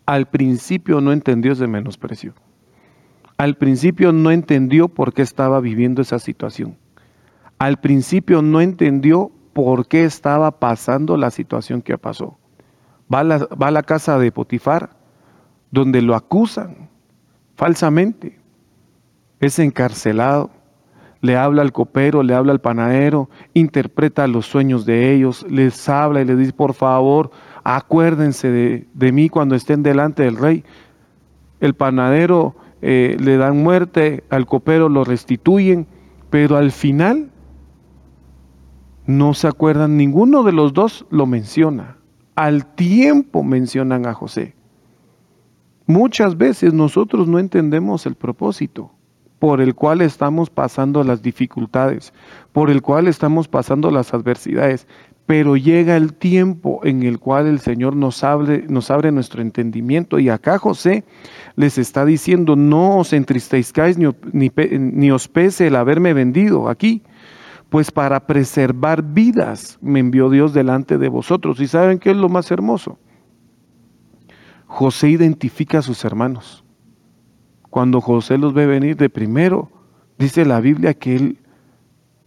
Al 0.06 0.28
principio 0.28 1.02
no 1.02 1.12
entendió 1.12 1.54
ese 1.54 1.68
menosprecio. 1.68 2.34
Al 3.38 3.56
principio 3.58 4.12
no 4.12 4.32
entendió 4.32 4.88
por 4.88 5.14
qué 5.14 5.22
estaba 5.22 5.62
viviendo 5.62 6.02
esa 6.02 6.20
situación. 6.20 6.78
Al 7.62 7.78
principio 7.78 8.42
no 8.42 8.60
entendió 8.60 9.30
por 9.54 9.88
qué 9.88 10.04
estaba 10.04 10.60
pasando 10.60 11.16
la 11.16 11.30
situación 11.30 11.84
que 11.84 11.96
pasó. 11.96 12.40
Va 13.14 13.20
a 13.20 13.72
la, 13.72 13.84
casa 13.84 14.18
de 14.18 14.32
Potifar, 14.32 14.98
donde 15.70 16.02
lo 16.02 16.16
acusan 16.16 16.90
falsamente. 17.56 18.40
Es 19.40 19.60
encarcelado. 19.60 20.50
Le 21.22 21.38
habla 21.38 21.62
al 21.62 21.72
copero, 21.72 22.24
le 22.24 22.34
habla 22.34 22.52
al 22.52 22.62
panadero, 22.62 23.30
interpreta 23.54 24.26
los 24.26 24.48
sueños 24.48 24.88
de 24.88 25.14
ellos, 25.14 25.46
les 25.48 25.88
habla 25.88 26.22
y 26.22 26.26
les 26.26 26.40
dice, 26.40 26.54
por 26.54 26.74
favor, 26.74 27.30
acuérdense 27.64 28.50
de, 28.50 28.88
de 28.96 29.12
mí 29.12 29.30
cuando 29.30 29.54
estén 29.54 29.84
delante 29.84 30.24
del 30.24 30.38
rey. 30.38 30.64
El 31.60 31.76
panadero 31.76 32.56
eh, 32.82 33.18
le 33.20 33.38
dan 33.38 33.62
muerte, 33.62 34.24
al 34.32 34.48
copero 34.48 34.90
lo 34.90 35.04
restituyen, 35.04 35.86
pero 36.32 36.58
al 36.58 36.72
final 36.72 37.31
no 39.06 39.34
se 39.34 39.48
acuerdan, 39.48 39.98
ninguno 39.98 40.44
de 40.44 40.52
los 40.52 40.74
dos 40.74 41.06
lo 41.10 41.26
menciona. 41.26 41.98
Al 42.36 42.66
tiempo 42.66 43.44
mencionan 43.44 44.06
a 44.06 44.14
José. 44.14 44.56
Muchas 45.86 46.38
veces 46.38 46.74
nosotros 46.74 47.28
no 47.28 47.40
entendemos 47.40 48.06
el 48.06 48.16
propósito 48.16 48.92
por 49.40 49.60
el 49.60 49.74
cual 49.74 50.02
estamos 50.02 50.52
pasando 50.52 51.04
las 51.04 51.24
dificultades, 51.24 52.14
por 52.54 52.70
el 52.70 52.84
cual 52.84 53.08
estamos 53.08 53.48
pasando 53.48 53.90
las 53.90 54.14
adversidades, 54.14 54.88
pero 55.26 55.58
llega 55.58 55.98
el 55.98 56.14
tiempo 56.14 56.82
en 56.84 57.02
el 57.02 57.18
cual 57.18 57.48
el 57.48 57.60
Señor 57.60 57.96
nos 57.96 58.24
abre, 58.24 58.66
nos 58.70 58.92
abre 58.92 59.12
nuestro 59.12 59.42
entendimiento. 59.42 60.20
Y 60.20 60.30
acá 60.30 60.60
José 60.60 61.06
les 61.56 61.80
está 61.80 62.06
diciendo, 62.06 62.56
no 62.56 62.98
os 63.00 63.14
entristezcáis 63.14 63.98
ni, 63.98 64.08
ni, 64.32 64.52
ni 64.78 65.10
os 65.10 65.28
pese 65.28 65.68
el 65.68 65.76
haberme 65.76 66.14
vendido 66.14 66.70
aquí, 66.70 67.02
pues 67.72 67.90
para 67.90 68.28
preservar 68.28 69.02
vidas 69.02 69.80
me 69.80 70.02
envió 70.02 70.30
Dios 70.30 70.54
delante 70.54 70.98
de 70.98 71.08
vosotros. 71.08 71.58
¿Y 71.62 71.68
saben 71.68 72.00
qué 72.00 72.12
es 72.12 72.18
lo 72.18 72.28
más 72.28 72.52
hermoso? 72.52 73.00
José 74.68 75.08
identifica 75.08 75.78
a 75.78 75.82
sus 75.82 76.04
hermanos. 76.04 76.66
Cuando 77.70 78.02
José 78.02 78.38
los 78.38 78.54
ve 78.54 78.66
venir 78.66 78.98
de 78.98 79.10
primero, 79.10 79.72
dice 80.20 80.44
la 80.44 80.60
Biblia 80.60 80.96
que 80.96 81.16
él, 81.16 81.40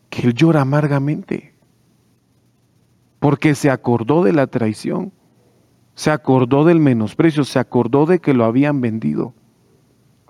que 0.08 0.28
él 0.28 0.32
llora 0.32 0.62
amargamente 0.62 1.54
porque 3.18 3.54
se 3.54 3.68
acordó 3.68 4.24
de 4.24 4.32
la 4.32 4.46
traición, 4.46 5.12
se 5.94 6.10
acordó 6.10 6.64
del 6.64 6.80
menosprecio, 6.80 7.44
se 7.44 7.58
acordó 7.58 8.06
de 8.06 8.18
que 8.18 8.32
lo 8.32 8.46
habían 8.46 8.80
vendido, 8.80 9.34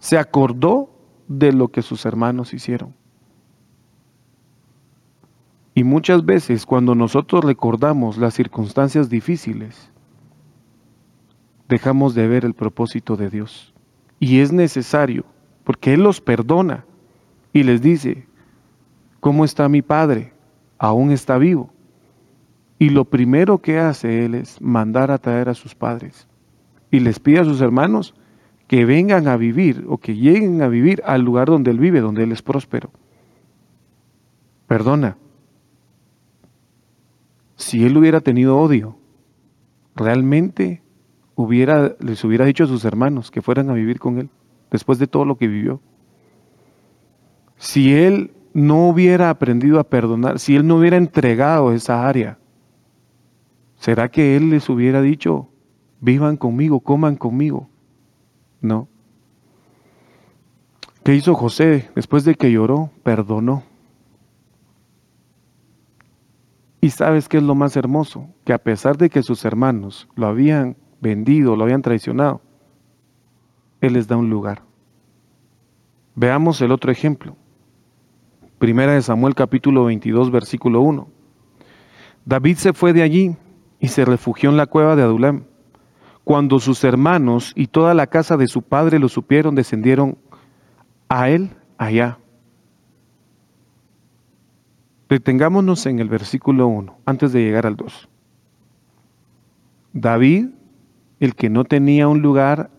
se 0.01 0.19
acordó 0.19 0.91
de 1.29 1.53
lo 1.53 1.69
que 1.69 1.83
sus 1.83 2.05
hermanos 2.05 2.53
hicieron. 2.53 2.97
Y 5.75 5.85
muchas 5.85 6.25
veces 6.25 6.67
cuando 6.67 6.95
nosotros 6.95 7.45
recordamos 7.45 8.17
las 8.17 8.35
circunstancias 8.35 9.11
difíciles, 9.11 9.91
dejamos 11.69 12.15
de 12.15 12.29
ver 12.29 12.45
el 12.45 12.55
propósito 12.55 13.17
de 13.17 13.31
Dios. 13.31 13.75
Y 14.21 14.41
es 14.41 14.53
necesario, 14.53 15.25
porque 15.65 15.95
Él 15.95 16.03
los 16.03 16.21
perdona 16.21 16.85
y 17.53 17.65
les 17.65 17.83
dice, 17.83 18.27
¿cómo 19.21 19.45
está 19.45 19.69
mi 19.69 19.83
Padre? 19.83 20.33
Aún 20.79 21.11
está 21.11 21.39
vivo. 21.39 21.75
Y 22.79 22.91
lo 22.91 23.05
primero 23.05 23.59
que 23.59 23.79
hace 23.79 24.25
él 24.25 24.35
es 24.35 24.61
mandar 24.61 25.11
a 25.11 25.19
traer 25.19 25.49
a 25.49 25.55
sus 25.55 25.75
padres. 25.75 26.29
Y 26.91 27.01
les 27.01 27.19
pide 27.19 27.39
a 27.41 27.45
sus 27.45 27.61
hermanos 27.61 28.15
que 28.67 28.85
vengan 28.85 29.29
a 29.29 29.37
vivir 29.37 29.85
o 29.89 29.99
que 29.99 30.17
lleguen 30.17 30.61
a 30.63 30.69
vivir 30.69 31.03
al 31.07 31.23
lugar 31.23 31.49
donde 31.49 31.71
él 31.71 31.79
vive, 31.79 32.01
donde 32.01 32.25
él 32.25 32.33
es 32.33 32.43
próspero. 32.43 32.91
Perdona. 34.67 35.17
Si 37.57 37.85
él 37.85 37.97
hubiera 37.97 38.21
tenido 38.21 38.59
odio, 38.59 38.99
realmente 39.95 40.83
hubiera, 41.35 41.97
les 42.01 42.23
hubiera 42.25 42.45
dicho 42.45 42.65
a 42.65 42.69
sus 42.69 42.85
hermanos 42.85 43.31
que 43.31 43.43
fueran 43.43 43.71
a 43.71 43.75
vivir 43.75 43.99
con 43.99 44.19
él, 44.19 44.31
después 44.71 44.99
de 44.99 45.07
todo 45.07 45.25
lo 45.25 45.37
que 45.37 45.49
vivió. 45.49 45.81
Si 47.57 47.95
él 47.95 48.33
no 48.53 48.89
hubiera 48.89 49.31
aprendido 49.31 49.79
a 49.79 49.85
perdonar, 49.85 50.39
si 50.39 50.57
él 50.57 50.67
no 50.67 50.77
hubiera 50.77 50.97
entregado 50.97 51.73
esa 51.73 52.07
área, 52.07 52.39
¿Será 53.85 54.11
que 54.11 54.35
Él 54.35 54.49
les 54.49 54.71
hubiera 54.71 55.03
dicho, 55.03 55.51
vivan 56.01 56.39
conmigo, 56.39 56.81
coman 56.81 57.17
conmigo? 57.17 57.69
No. 58.63 58.89
¿Qué 61.05 61.15
hizo 61.15 61.35
José 61.35 61.91
después 61.95 62.25
de 62.25 62.35
que 62.35 62.51
lloró? 62.51 62.93
Perdonó. 63.03 63.63
Y 66.85 66.91
sabes 66.91 67.31
qué 67.31 67.39
es 67.39 67.43
lo 67.43 67.55
más 67.55 67.79
hermoso? 67.79 68.29
Que 68.45 68.53
a 68.53 68.59
pesar 68.59 68.99
de 68.99 69.09
que 69.09 69.23
sus 69.23 69.47
hermanos 69.47 70.07
lo 70.17 70.27
habían 70.27 70.77
vendido, 71.01 71.57
lo 71.57 71.65
habían 71.65 71.81
traicionado, 71.81 72.43
Él 73.81 73.95
les 73.95 74.07
da 74.07 74.19
un 74.19 74.29
lugar. 74.29 74.61
Veamos 76.15 76.61
el 76.61 76.71
otro 76.71 76.93
ejemplo. 76.93 77.39
Primera 78.59 78.93
de 78.93 79.01
Samuel 79.01 79.35
capítulo 79.35 79.85
22 79.85 80.31
versículo 80.31 80.83
1. 80.83 81.09
David 82.27 82.57
se 82.59 82.75
fue 82.75 82.93
de 82.93 83.01
allí 83.01 83.35
y 83.81 83.89
se 83.89 84.05
refugió 84.05 84.51
en 84.51 84.59
la 84.59 84.67
cueva 84.67 84.95
de 84.95 85.05
Adulam. 85.05 85.45
Cuando 86.23 86.59
sus 86.59 86.85
hermanos 86.85 87.55
y 87.57 87.69
toda 87.69 87.95
la 87.95 88.09
casa 88.09 88.37
de 88.37 88.47
su 88.47 88.61
padre 88.61 88.99
lo 88.99 89.09
supieron, 89.09 89.55
descendieron 89.55 90.19
a 91.09 91.31
él 91.31 91.49
allá. 91.79 92.19
Detengámonos 95.09 95.87
en 95.87 95.99
el 95.99 96.09
versículo 96.09 96.67
1, 96.67 96.99
antes 97.05 97.33
de 97.33 97.43
llegar 97.43 97.67
al 97.67 97.77
2. 97.77 98.09
David, 99.93 100.49
el 101.21 101.35
que 101.35 101.51
no 101.51 101.65
tenía 101.65 102.09
un 102.09 102.23
lugar 102.23 102.71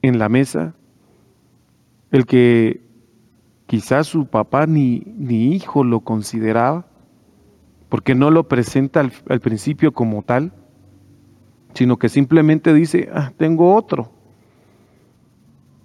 en 0.00 0.18
la 0.18 0.28
mesa, 0.28 0.74
el 2.10 2.26
que 2.26 2.80
quizás 3.66 4.06
su 4.06 4.26
papá 4.26 4.66
ni, 4.66 5.02
ni 5.06 5.54
hijo 5.54 5.84
lo 5.84 6.00
consideraba, 6.00 6.86
porque 7.88 8.14
no 8.14 8.30
lo 8.30 8.48
presenta 8.48 9.00
al, 9.00 9.40
principio 9.40 9.92
como 9.92 10.22
tal, 10.22 10.52
sino 11.74 11.98
que 11.98 12.08
simplemente 12.08 12.72
dice, 12.72 13.10
ah, 13.12 13.32
tengo 13.36 13.74
otro. 13.74 14.10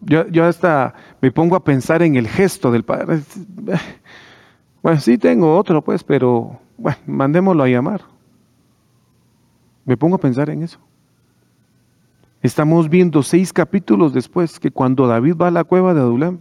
Yo, 0.01 0.27
yo, 0.27 0.45
hasta 0.45 0.93
me 1.21 1.31
pongo 1.31 1.55
a 1.55 1.63
pensar 1.63 2.01
en 2.03 2.15
el 2.15 2.27
gesto 2.27 2.71
del 2.71 2.83
padre. 2.83 3.21
Bueno, 4.87 5.01
sí 5.01 5.17
tengo 5.17 5.57
otro, 5.57 5.83
pues, 5.83 6.01
pero 6.01 6.61
bueno, 6.77 6.97
mandémoslo 7.07 7.61
a 7.61 7.67
llamar. 7.67 8.03
Me 9.83 9.97
pongo 9.97 10.15
a 10.15 10.17
pensar 10.17 10.49
en 10.49 10.63
eso. 10.63 10.79
Estamos 12.41 12.87
viendo 12.87 13.21
seis 13.21 13.51
capítulos 13.51 14.13
después 14.13 14.61
que 14.61 14.71
cuando 14.71 15.05
David 15.05 15.35
va 15.35 15.49
a 15.49 15.51
la 15.51 15.65
cueva 15.65 15.93
de 15.93 15.99
Adulam, 15.99 16.39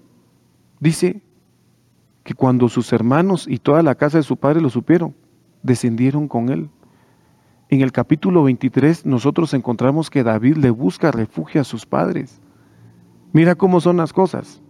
dice 0.79 1.23
que 2.23 2.35
cuando 2.35 2.69
sus 2.69 2.93
hermanos 2.93 3.49
y 3.49 3.59
toda 3.59 3.83
la 3.83 3.97
casa 3.97 4.19
de 4.19 4.23
su 4.23 4.37
padre 4.37 4.61
lo 4.61 4.71
supieron, 4.71 5.17
descendieron 5.65 6.29
con 6.29 6.49
él. 6.49 6.71
En 7.69 7.81
el 7.81 7.91
capítulo 7.91 8.45
23 8.45 9.07
nosotros 9.07 9.55
encontramos 9.55 10.09
que 10.09 10.23
David 10.23 10.59
le 10.59 10.71
busca 10.71 11.11
refugio 11.11 11.63
a 11.63 11.65
sus 11.65 11.85
padres. 11.85 12.41
Mira 13.33 13.57
cómo 13.57 13.81
son 13.81 13.97
las 13.97 14.13
cosas. 14.13 14.63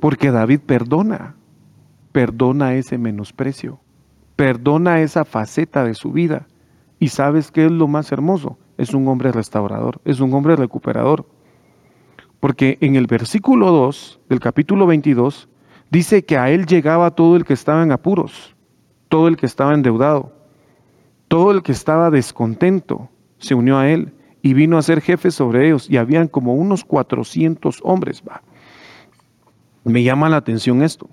Porque 0.00 0.30
David 0.30 0.60
perdona, 0.60 1.34
perdona 2.12 2.74
ese 2.74 2.98
menosprecio, 2.98 3.80
perdona 4.36 5.00
esa 5.00 5.24
faceta 5.24 5.84
de 5.84 5.94
su 5.94 6.12
vida. 6.12 6.46
Y 7.00 7.08
sabes 7.08 7.50
qué 7.50 7.66
es 7.66 7.70
lo 7.70 7.86
más 7.86 8.10
hermoso? 8.12 8.58
Es 8.76 8.94
un 8.94 9.06
hombre 9.08 9.32
restaurador, 9.32 10.00
es 10.04 10.20
un 10.20 10.32
hombre 10.34 10.56
recuperador. 10.56 11.26
Porque 12.40 12.78
en 12.80 12.96
el 12.96 13.06
versículo 13.06 13.70
2 13.70 14.20
del 14.28 14.40
capítulo 14.40 14.86
22 14.86 15.48
dice 15.90 16.24
que 16.24 16.38
a 16.38 16.50
él 16.50 16.66
llegaba 16.66 17.12
todo 17.12 17.36
el 17.36 17.44
que 17.44 17.54
estaba 17.54 17.82
en 17.82 17.92
apuros 17.92 18.54
todo 19.08 19.28
el 19.28 19.36
que 19.36 19.46
estaba 19.46 19.74
endeudado, 19.74 20.32
todo 21.28 21.50
el 21.50 21.62
que 21.62 21.72
estaba 21.72 22.10
descontento, 22.10 23.08
se 23.38 23.54
unió 23.54 23.78
a 23.78 23.88
él 23.88 24.12
y 24.42 24.54
vino 24.54 24.78
a 24.78 24.82
ser 24.82 25.00
jefe 25.00 25.30
sobre 25.30 25.66
ellos 25.66 25.88
y 25.90 25.96
habían 25.96 26.28
como 26.28 26.54
unos 26.54 26.84
400 26.84 27.80
hombres. 27.82 28.22
Me 29.84 30.02
llama 30.02 30.28
la 30.28 30.36
atención 30.36 30.82
esto, 30.82 31.08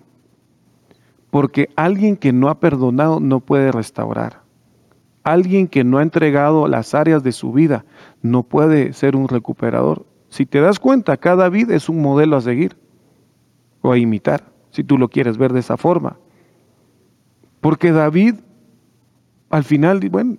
porque 1.35 1.69
alguien 1.75 2.15
que 2.15 2.31
no 2.31 2.47
ha 2.47 2.61
perdonado 2.61 3.19
no 3.19 3.41
puede 3.41 3.69
restaurar. 3.69 4.43
Alguien 5.25 5.67
que 5.67 5.83
no 5.83 5.97
ha 5.97 6.01
entregado 6.01 6.69
las 6.69 6.95
áreas 6.95 7.23
de 7.23 7.33
su 7.33 7.51
vida 7.51 7.83
no 8.21 8.43
puede 8.43 8.93
ser 8.93 9.17
un 9.17 9.27
recuperador. 9.27 10.05
Si 10.29 10.45
te 10.45 10.61
das 10.61 10.79
cuenta, 10.79 11.17
cada 11.17 11.49
vida 11.49 11.75
es 11.75 11.89
un 11.89 12.01
modelo 12.01 12.37
a 12.37 12.41
seguir 12.41 12.77
o 13.81 13.91
a 13.91 13.97
imitar, 13.97 14.45
si 14.69 14.85
tú 14.85 14.97
lo 14.97 15.09
quieres 15.09 15.37
ver 15.37 15.51
de 15.51 15.59
esa 15.59 15.75
forma. 15.75 16.15
Porque 17.59 17.91
David, 17.91 18.35
al 19.49 19.65
final, 19.65 19.99
bueno, 20.09 20.37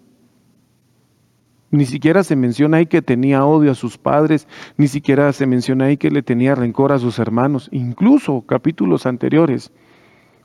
Ni 1.71 1.85
siquiera 1.85 2.25
se 2.25 2.37
menciona 2.37 2.79
ahí 2.79 2.87
que 2.87 3.03
tenía 3.03 3.45
odio 3.45 3.73
a 3.73 3.75
sus 3.75 3.99
padres, 3.99 4.49
ni 4.79 4.89
siquiera 4.89 5.31
se 5.35 5.47
menciona 5.47 5.85
ahí 5.85 5.99
que 5.99 6.11
le 6.11 6.23
tenía 6.23 6.55
rencor 6.55 6.91
a 6.91 6.99
sus 6.99 7.19
hermanos. 7.19 7.69
Incluso 7.71 8.47
capítulos 8.47 9.05
anteriores, 9.05 9.73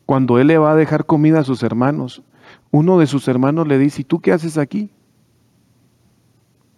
cuando 0.06 0.40
él 0.40 0.48
le 0.48 0.58
va 0.58 0.72
a 0.72 0.76
dejar 0.76 1.06
comida 1.06 1.40
a 1.40 1.44
sus 1.44 1.64
hermanos, 1.64 2.24
uno 2.72 2.98
de 2.98 3.08
sus 3.08 3.28
hermanos 3.28 3.68
le 3.68 3.78
dice, 3.78 4.02
¿y 4.02 4.06
tú 4.06 4.20
qué 4.20 4.32
haces 4.32 4.58
aquí? 4.58 4.92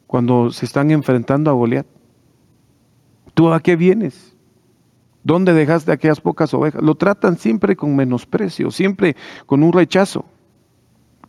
Cuando 0.08 0.52
se 0.52 0.66
están 0.66 0.92
enfrentando 0.92 1.50
a 1.50 1.54
Goliat. 1.54 1.88
¿Tú 3.34 3.52
a 3.52 3.60
qué 3.60 3.76
vienes? 3.76 4.36
¿Dónde 5.24 5.54
dejaste 5.54 5.92
aquellas 5.92 6.22
pocas 6.22 6.54
ovejas? 6.54 6.84
Lo 6.84 6.96
tratan 6.96 7.38
siempre 7.38 7.76
con 7.76 7.96
menosprecio, 7.96 8.70
siempre 8.70 9.16
con 9.46 9.64
un 9.64 9.74
rechazo 9.74 10.26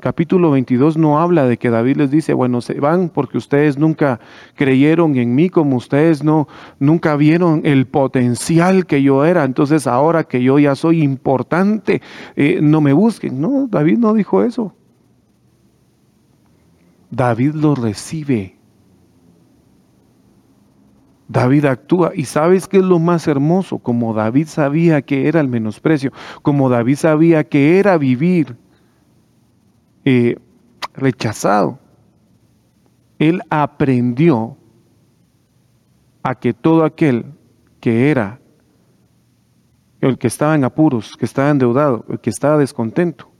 capítulo 0.04 0.50
22 0.50 0.98
no 0.98 1.18
habla 1.18 1.46
de 1.46 1.56
que 1.56 1.70
David 1.70 1.96
les 1.96 2.10
dice, 2.10 2.34
bueno, 2.34 2.60
se 2.60 2.78
van 2.78 3.08
porque 3.08 3.38
ustedes 3.38 3.78
nunca 3.78 4.20
creyeron 4.54 5.16
en 5.16 5.34
mí 5.34 5.48
como 5.48 5.76
ustedes 5.76 6.22
no 6.22 6.46
nunca 6.78 7.16
vieron 7.16 7.62
el 7.64 7.86
potencial 7.86 8.84
que 8.84 9.02
yo 9.02 9.24
era, 9.24 9.44
entonces 9.44 9.86
ahora 9.86 10.24
que 10.24 10.42
yo 10.42 10.58
ya 10.58 10.74
soy 10.74 11.02
importante, 11.02 12.02
eh, 12.36 12.58
no 12.60 12.82
me 12.82 12.92
busquen. 12.92 13.40
No, 13.40 13.66
David 13.66 13.96
no 13.96 14.12
dijo 14.12 14.42
eso. 14.42 14.74
David 17.10 17.54
lo 17.54 17.74
recibe. 17.74 18.58
David 21.28 21.64
actúa 21.64 22.12
y 22.14 22.26
sabes 22.26 22.68
qué 22.68 22.76
es 22.76 22.84
lo 22.84 22.98
más 22.98 23.26
hermoso, 23.26 23.78
como 23.78 24.12
David 24.12 24.48
sabía 24.48 25.00
que 25.00 25.28
era 25.28 25.40
el 25.40 25.48
menosprecio, 25.48 26.12
como 26.42 26.68
David 26.68 26.96
sabía 26.96 27.44
que 27.44 27.78
era 27.78 27.96
vivir 27.96 28.62
rechazado, 30.94 31.78
él 33.18 33.42
aprendió 33.50 34.56
a 36.22 36.34
que 36.34 36.52
todo 36.52 36.84
aquel 36.84 37.26
que 37.80 38.10
era 38.10 38.40
el 40.00 40.18
que 40.18 40.26
estaba 40.26 40.54
en 40.54 40.64
apuros, 40.64 41.16
que 41.16 41.24
estaba 41.24 41.50
endeudado, 41.50 42.04
el 42.08 42.18
que 42.20 42.30
estaba 42.30 42.58
descontento, 42.58 43.30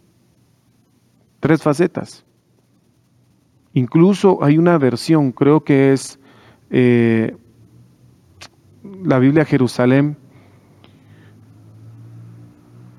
tres 1.40 1.62
facetas. 1.62 2.24
Incluso 3.74 4.42
hay 4.42 4.56
una 4.56 4.78
versión, 4.78 5.32
creo 5.32 5.64
que 5.64 5.92
es 5.92 6.18
eh, 6.70 7.36
la 9.02 9.18
Biblia 9.18 9.44
Jerusalén, 9.44 10.16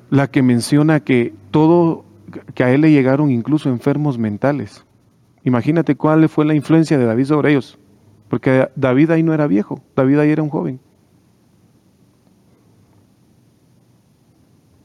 la 0.10 0.28
que 0.28 0.43
menciona 0.43 0.99
que 0.99 1.34
todo 1.51 2.06
que 2.54 2.63
a 2.63 2.71
él 2.71 2.82
le 2.82 2.91
llegaron 2.91 3.32
incluso 3.32 3.69
enfermos 3.69 4.17
mentales. 4.17 4.86
Imagínate 5.43 5.95
cuál 5.95 6.28
fue 6.28 6.45
la 6.45 6.56
influencia 6.56 6.98
de 6.98 7.06
David 7.06 7.26
sobre 7.26 7.52
ellos, 7.52 7.78
porque 8.30 8.69
David 8.76 9.12
ahí 9.12 9.24
no 9.24 9.34
era 9.34 9.48
viejo, 9.48 9.82
David 9.95 10.19
ahí 10.19 10.32
era 10.32 10.43
un 10.43 10.50
joven. 10.50 10.80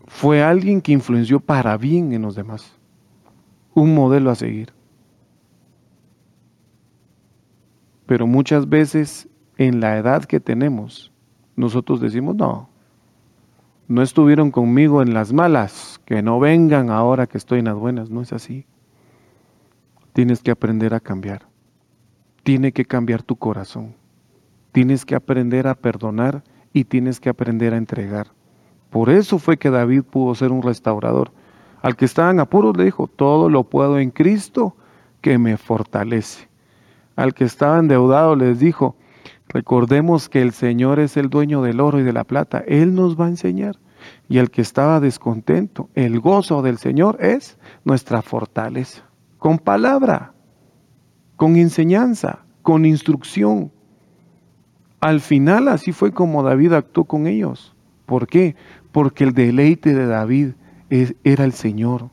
Fue 0.06 0.42
alguien 0.42 0.82
que 0.82 0.92
influenció 0.92 1.40
para 1.40 1.76
bien 1.78 2.12
en 2.12 2.22
los 2.22 2.34
demás, 2.34 2.78
un 3.74 3.94
modelo 3.94 4.30
a 4.30 4.34
seguir. 4.34 4.72
Pero 8.04 8.26
muchas 8.26 8.68
veces 8.68 9.28
en 9.56 9.80
la 9.80 9.96
edad 9.96 10.24
que 10.24 10.40
tenemos, 10.40 11.12
nosotros 11.56 12.00
decimos, 12.00 12.34
no, 12.36 12.68
no 13.88 14.02
estuvieron 14.02 14.50
conmigo 14.50 15.00
en 15.00 15.14
las 15.14 15.32
malas, 15.32 15.99
que 16.10 16.22
no 16.22 16.40
vengan 16.40 16.90
ahora 16.90 17.28
que 17.28 17.38
estoy 17.38 17.60
en 17.60 17.66
las 17.66 17.76
buenas. 17.76 18.10
No 18.10 18.20
es 18.20 18.32
así. 18.32 18.66
Tienes 20.12 20.42
que 20.42 20.50
aprender 20.50 20.92
a 20.92 20.98
cambiar. 20.98 21.46
Tiene 22.42 22.72
que 22.72 22.84
cambiar 22.84 23.22
tu 23.22 23.36
corazón. 23.36 23.94
Tienes 24.72 25.04
que 25.04 25.14
aprender 25.14 25.68
a 25.68 25.76
perdonar 25.76 26.42
y 26.72 26.82
tienes 26.82 27.20
que 27.20 27.28
aprender 27.28 27.74
a 27.74 27.76
entregar. 27.76 28.26
Por 28.90 29.08
eso 29.08 29.38
fue 29.38 29.56
que 29.56 29.70
David 29.70 30.02
pudo 30.02 30.34
ser 30.34 30.50
un 30.50 30.62
restaurador. 30.62 31.30
Al 31.80 31.94
que 31.94 32.06
estaba 32.06 32.32
en 32.32 32.40
apuros 32.40 32.76
le 32.76 32.86
dijo, 32.86 33.06
todo 33.06 33.48
lo 33.48 33.62
puedo 33.62 34.00
en 34.00 34.10
Cristo 34.10 34.74
que 35.20 35.38
me 35.38 35.56
fortalece. 35.58 36.48
Al 37.14 37.34
que 37.34 37.44
estaba 37.44 37.78
endeudado 37.78 38.34
les 38.34 38.58
dijo, 38.58 38.96
Recordemos 39.46 40.28
que 40.28 40.42
el 40.42 40.50
Señor 40.50 40.98
es 40.98 41.16
el 41.16 41.30
dueño 41.30 41.62
del 41.62 41.78
oro 41.78 42.00
y 42.00 42.02
de 42.02 42.12
la 42.12 42.24
plata. 42.24 42.64
Él 42.66 42.96
nos 42.96 43.16
va 43.16 43.26
a 43.26 43.28
enseñar. 43.28 43.78
Y 44.30 44.38
el 44.38 44.50
que 44.50 44.62
estaba 44.62 45.00
descontento, 45.00 45.90
el 45.94 46.20
gozo 46.20 46.62
del 46.62 46.78
Señor 46.78 47.18
es 47.20 47.58
nuestra 47.84 48.22
fortaleza. 48.22 49.02
Con 49.36 49.58
palabra, 49.58 50.32
con 51.36 51.56
enseñanza, 51.56 52.38
con 52.62 52.86
instrucción. 52.86 53.70
Al 55.00 55.20
final 55.20 55.68
así 55.68 55.92
fue 55.92 56.12
como 56.12 56.42
David 56.42 56.72
actuó 56.72 57.04
con 57.04 57.26
ellos. 57.26 57.74
¿Por 58.06 58.26
qué? 58.26 58.56
Porque 58.92 59.24
el 59.24 59.34
deleite 59.34 59.94
de 59.94 60.06
David 60.06 60.52
era 60.88 61.44
el 61.44 61.52
Señor. 61.52 62.08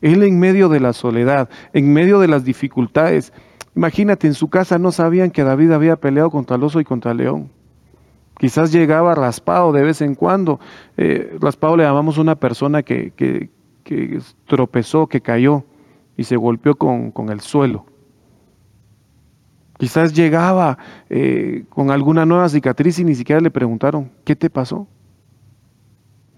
Él 0.00 0.24
en 0.24 0.40
medio 0.40 0.68
de 0.68 0.80
la 0.80 0.92
soledad, 0.92 1.48
en 1.72 1.92
medio 1.92 2.18
de 2.18 2.28
las 2.28 2.44
dificultades, 2.44 3.32
Imagínate, 3.76 4.26
en 4.26 4.34
su 4.34 4.48
casa 4.48 4.78
no 4.78 4.90
sabían 4.90 5.30
que 5.30 5.44
David 5.44 5.70
había 5.72 5.96
peleado 5.96 6.30
contra 6.30 6.56
el 6.56 6.64
oso 6.64 6.80
y 6.80 6.84
contra 6.84 7.12
el 7.12 7.18
león. 7.18 7.50
Quizás 8.40 8.72
llegaba 8.72 9.14
raspado 9.14 9.70
de 9.70 9.82
vez 9.82 10.00
en 10.00 10.14
cuando. 10.14 10.60
Eh, 10.96 11.36
raspado 11.38 11.76
le 11.76 11.84
llamamos 11.84 12.16
una 12.16 12.36
persona 12.36 12.82
que, 12.82 13.10
que, 13.10 13.50
tropezó, 14.46 15.08
que 15.08 15.20
cayó 15.20 15.64
y 16.16 16.24
se 16.24 16.36
golpeó 16.36 16.74
con, 16.76 17.12
el 17.28 17.40
suelo. 17.40 17.84
Quizás 19.76 20.14
llegaba 20.14 20.78
eh, 21.10 21.66
con 21.68 21.90
alguna 21.90 22.24
nueva 22.24 22.48
cicatriz 22.48 22.98
y 22.98 23.04
ni 23.04 23.14
siquiera 23.14 23.42
le 23.42 23.50
preguntaron, 23.50 24.10
¿qué 24.24 24.34
te 24.34 24.48
pasó? 24.48 24.88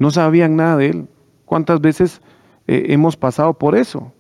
No 0.00 0.10
sabían 0.10 0.56
nada 0.56 0.78
de 0.78 0.88
él. 0.88 1.08
¿Cuántas 1.44 1.80
veces 1.80 2.20
eh, 2.66 2.86
hemos 2.88 3.16
pasado 3.16 3.54
por 3.54 3.76
eso? 3.76 4.12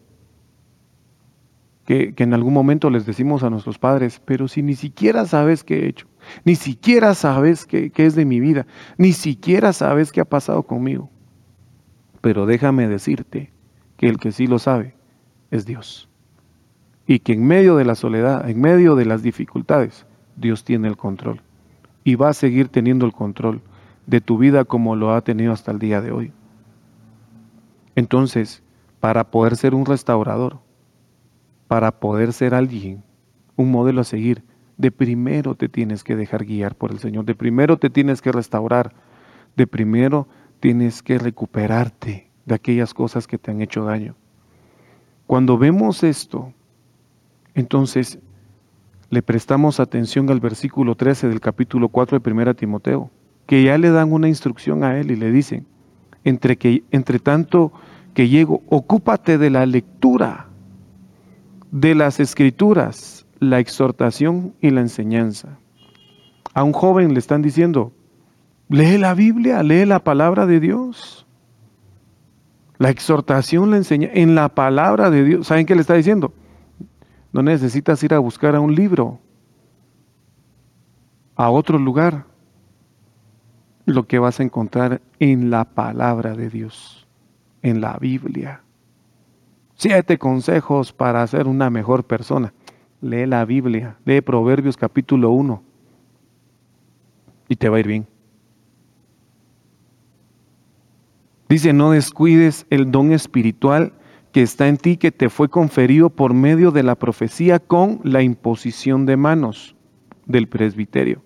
que, 1.84 2.14
en 2.16 2.34
algún 2.34 2.54
momento 2.54 2.90
les 2.90 3.06
decimos 3.06 3.42
a 3.42 3.50
nuestros 3.50 3.78
padres, 3.78 4.20
pero 4.24 4.48
si 4.48 4.62
ni 4.62 4.74
siquiera 4.74 5.26
sabes 5.26 5.64
qué 5.64 5.80
he 5.80 5.88
hecho, 5.88 6.06
ni 6.44 6.54
siquiera 6.54 7.14
sabes 7.14 7.66
qué, 7.66 7.92
es 7.94 8.14
de 8.14 8.24
mi 8.24 8.40
vida, 8.40 8.66
ni 8.98 9.12
siquiera 9.12 9.72
sabes 9.72 10.12
qué 10.12 10.20
ha 10.20 10.24
pasado 10.24 10.62
conmigo. 10.62 11.10
Pero 12.20 12.46
déjame 12.46 12.88
decirte 12.88 13.52
que 13.96 14.08
el 14.08 14.18
que 14.18 14.32
sí 14.32 14.46
lo 14.46 14.58
sabe 14.58 14.94
es 15.50 15.66
Dios. 15.66 16.08
Y 17.06 17.18
que 17.18 17.32
en 17.32 17.46
medio 17.46 17.76
de 17.76 17.84
la 17.84 17.94
soledad, 17.94 18.48
en 18.48 18.60
medio 18.60 18.94
de 18.94 19.04
las 19.04 19.22
dificultades, 19.22 20.06
Dios 20.36 20.64
tiene 20.64 20.88
el 20.88 20.96
control. 20.96 21.42
Y 22.04 22.14
va 22.14 22.30
a 22.30 22.34
seguir 22.34 22.68
teniendo 22.68 23.06
el 23.06 23.12
control 23.12 23.60
de 24.06 24.20
tu 24.20 24.38
vida 24.38 24.64
como 24.64 24.96
lo 24.96 25.12
ha 25.12 25.20
tenido 25.22 25.52
hasta 25.52 25.72
el 25.72 25.78
día 25.78 26.00
de 26.00 26.12
hoy. 26.12 26.32
Entonces, 27.94 28.62
para 29.00 29.30
poder 29.30 29.56
ser 29.56 29.74
un 29.74 29.84
restaurador, 29.84 30.60
para 31.68 31.90
poder 31.90 32.32
ser 32.32 32.54
alguien, 32.54 33.02
un 33.56 33.70
modelo 33.70 34.00
a 34.00 34.04
seguir, 34.04 34.44
de 34.76 34.90
primero 34.90 35.54
te 35.54 35.68
tienes 35.68 36.04
que 36.04 36.16
dejar 36.16 36.44
guiar 36.44 36.74
por 36.74 36.90
el 36.90 36.98
Señor, 36.98 37.24
de 37.24 37.34
primero 37.34 37.76
te 37.76 37.90
tienes 37.90 38.22
que 38.22 38.32
restaurar, 38.32 38.94
de 39.56 39.66
primero 39.66 40.28
tienes 40.60 41.02
que 41.02 41.18
recuperarte 41.18 42.30
de 42.44 42.54
aquellas 42.54 42.94
cosas 42.94 43.26
que 43.26 43.38
te 43.38 43.50
han 43.50 43.60
hecho 43.60 43.84
daño. 43.84 44.14
Cuando 45.26 45.58
vemos 45.58 46.02
esto, 46.02 46.52
entonces 47.54 48.18
le 49.10 49.22
prestamos 49.22 49.78
atención 49.78 50.30
al 50.30 50.40
versículo 50.40 50.94
13 50.94 51.28
del 51.28 51.40
capítulo 51.40 51.88
4 51.88 52.18
de 52.18 52.30
1 52.32 52.54
Timoteo, 52.54 53.10
que 53.46 53.62
ya 53.62 53.76
le 53.76 53.90
dan 53.90 54.12
una 54.12 54.28
instrucción 54.28 54.84
a 54.84 54.98
él 54.98 55.10
y 55.10 55.16
le 55.16 55.30
dicen, 55.30 55.66
entre, 56.24 56.56
que, 56.56 56.84
entre 56.90 57.18
tanto 57.18 57.72
que 58.14 58.28
llego, 58.28 58.62
ocúpate 58.68 59.38
de 59.38 59.50
la 59.50 59.66
lectura 59.66 60.48
de 61.70 61.94
las 61.94 62.20
escrituras, 62.20 63.21
la 63.42 63.58
exhortación 63.58 64.54
y 64.60 64.70
la 64.70 64.82
enseñanza. 64.82 65.58
A 66.54 66.62
un 66.62 66.72
joven 66.72 67.12
le 67.12 67.18
están 67.18 67.42
diciendo, 67.42 67.92
lee 68.68 68.98
la 68.98 69.14
Biblia, 69.14 69.64
lee 69.64 69.84
la 69.84 70.04
palabra 70.04 70.46
de 70.46 70.60
Dios. 70.60 71.26
La 72.78 72.90
exhortación 72.90 73.72
la 73.72 73.78
enseña 73.78 74.08
en 74.12 74.36
la 74.36 74.48
palabra 74.48 75.10
de 75.10 75.24
Dios. 75.24 75.48
¿Saben 75.48 75.66
qué 75.66 75.74
le 75.74 75.80
está 75.80 75.94
diciendo? 75.94 76.32
No 77.32 77.42
necesitas 77.42 78.00
ir 78.04 78.14
a 78.14 78.20
buscar 78.20 78.54
a 78.54 78.60
un 78.60 78.76
libro, 78.76 79.18
a 81.34 81.50
otro 81.50 81.78
lugar. 81.78 82.26
Lo 83.86 84.06
que 84.06 84.20
vas 84.20 84.38
a 84.38 84.44
encontrar 84.44 85.02
en 85.18 85.50
la 85.50 85.64
palabra 85.64 86.34
de 86.34 86.48
Dios, 86.48 87.08
en 87.62 87.80
la 87.80 87.98
Biblia. 87.98 88.62
Siete 89.74 90.16
consejos 90.16 90.92
para 90.92 91.26
ser 91.26 91.48
una 91.48 91.70
mejor 91.70 92.04
persona. 92.04 92.52
Lee 93.02 93.26
la 93.26 93.44
Biblia, 93.44 93.98
lee 94.04 94.20
Proverbios 94.20 94.76
capítulo 94.76 95.30
1 95.32 95.62
y 97.48 97.56
te 97.56 97.68
va 97.68 97.76
a 97.76 97.80
ir 97.80 97.86
bien. 97.88 98.06
Dice, 101.48 101.72
no 101.72 101.90
descuides 101.90 102.64
el 102.70 102.90
don 102.90 103.12
espiritual 103.12 103.92
que 104.30 104.40
está 104.40 104.68
en 104.68 104.78
ti, 104.78 104.96
que 104.96 105.10
te 105.12 105.28
fue 105.28 105.50
conferido 105.50 106.10
por 106.10 106.32
medio 106.32 106.70
de 106.70 106.82
la 106.82 106.94
profecía 106.94 107.58
con 107.58 108.00
la 108.04 108.22
imposición 108.22 109.04
de 109.04 109.16
manos 109.16 109.76
del 110.24 110.48
presbiterio. 110.48 111.22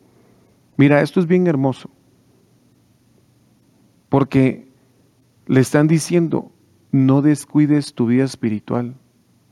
Mira, 0.78 1.02
esto 1.02 1.20
es 1.20 1.26
bien 1.26 1.46
hermoso, 1.46 1.90
porque 4.08 4.66
le 5.46 5.60
están 5.60 5.86
diciendo, 5.86 6.50
no 6.90 7.22
descuides 7.22 7.94
tu 7.94 8.06
vida 8.06 8.24
espiritual, 8.24 8.96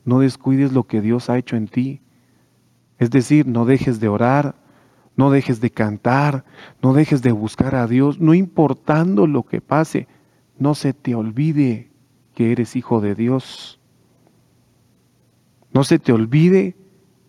no 0.05 0.21
descuides 0.21 0.73
lo 0.73 0.85
que 0.85 1.01
Dios 1.01 1.31
ha 1.31 1.39
hecho 1.39 1.57
en 1.57 1.69
ti. 1.69 2.01
Es 2.99 3.11
decir, 3.11 3.47
no 3.47 3.65
dejes 3.65 4.01
de 4.01 4.09
orar, 4.09 4.55
no 5.17 5.31
dejes 5.31 5.61
de 5.61 5.71
cantar, 5.71 6.45
no 6.83 6.93
dejes 6.93 7.23
de 7.23 7.33
buscar 7.33 7.75
a 7.75 7.87
Dios, 7.87 8.21
no 8.21 8.35
importando 8.35 9.27
lo 9.27 9.45
que 9.45 9.61
pase, 9.61 10.09
no 10.59 10.75
se 10.75 10.93
te 10.93 11.15
olvide 11.15 11.91
que 12.35 12.53
eres 12.53 12.77
hijo 12.77 13.01
de 13.01 13.15
Dios. 13.15 13.81
No 15.73 15.85
se 15.85 15.99
te 15.99 16.13
olvide 16.13 16.77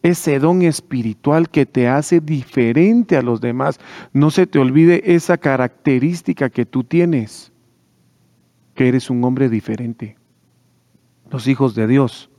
ese 0.03 0.37
don 0.37 0.61
espiritual 0.61 1.49
que 1.49 1.65
te 1.65 1.87
hace 1.87 2.19
diferente 2.19 3.17
a 3.17 3.23
los 3.23 3.41
demás. 3.41 3.79
No 4.13 4.29
se 4.29 4.45
te 4.45 4.59
olvide 4.59 5.15
esa 5.15 5.37
característica 5.37 6.51
que 6.51 6.65
tú 6.65 6.83
tienes, 6.83 7.51
que 8.75 8.87
eres 8.87 9.09
un 9.09 9.23
hombre 9.23 9.49
diferente. 9.49 10.17
Los 11.31 11.47
hijos 11.47 11.73
de 11.73 11.87
Dios 11.87 12.29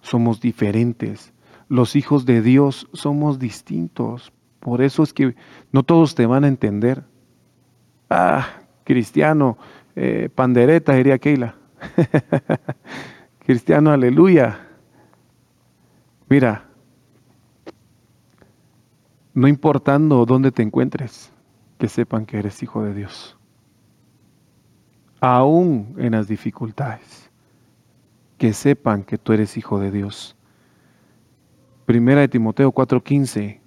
somos 0.00 0.40
diferentes. 0.40 1.34
Los 1.70 1.94
hijos 1.94 2.26
de 2.26 2.42
Dios 2.42 2.88
somos 2.92 3.38
distintos. 3.38 4.32
Por 4.58 4.82
eso 4.82 5.04
es 5.04 5.12
que 5.12 5.36
no 5.70 5.84
todos 5.84 6.16
te 6.16 6.26
van 6.26 6.42
a 6.42 6.48
entender. 6.48 7.04
Ah, 8.10 8.44
cristiano, 8.82 9.56
eh, 9.94 10.28
pandereta, 10.34 10.94
diría 10.94 11.20
Keila. 11.20 11.54
cristiano, 13.38 13.92
aleluya. 13.92 14.66
Mira, 16.28 16.64
no 19.32 19.46
importando 19.46 20.26
dónde 20.26 20.50
te 20.50 20.64
encuentres, 20.64 21.32
que 21.78 21.86
sepan 21.86 22.26
que 22.26 22.40
eres 22.40 22.64
hijo 22.64 22.82
de 22.82 22.94
Dios. 22.94 23.38
Aún 25.20 25.94
en 25.98 26.12
las 26.12 26.26
dificultades, 26.26 27.30
que 28.38 28.52
sepan 28.54 29.04
que 29.04 29.18
tú 29.18 29.32
eres 29.32 29.56
hijo 29.56 29.78
de 29.78 29.92
Dios. 29.92 30.36
Primera 31.90 32.20
de 32.20 32.28
Timoteo 32.28 32.70
4:15, 32.70 33.58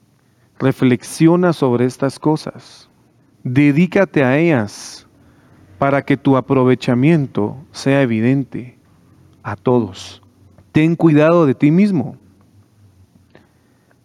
reflexiona 0.58 1.52
sobre 1.52 1.84
estas 1.84 2.18
cosas, 2.20 2.90
dedícate 3.44 4.24
a 4.24 4.38
ellas 4.38 5.10
para 5.78 6.04
que 6.04 6.16
tu 6.16 6.38
aprovechamiento 6.38 7.58
sea 7.74 8.02
evidente 8.02 8.80
a 9.44 9.58
todos. 9.58 10.22
Ten 10.72 10.96
cuidado 10.96 11.46
de 11.46 11.54
ti 11.54 11.70
mismo 11.70 12.16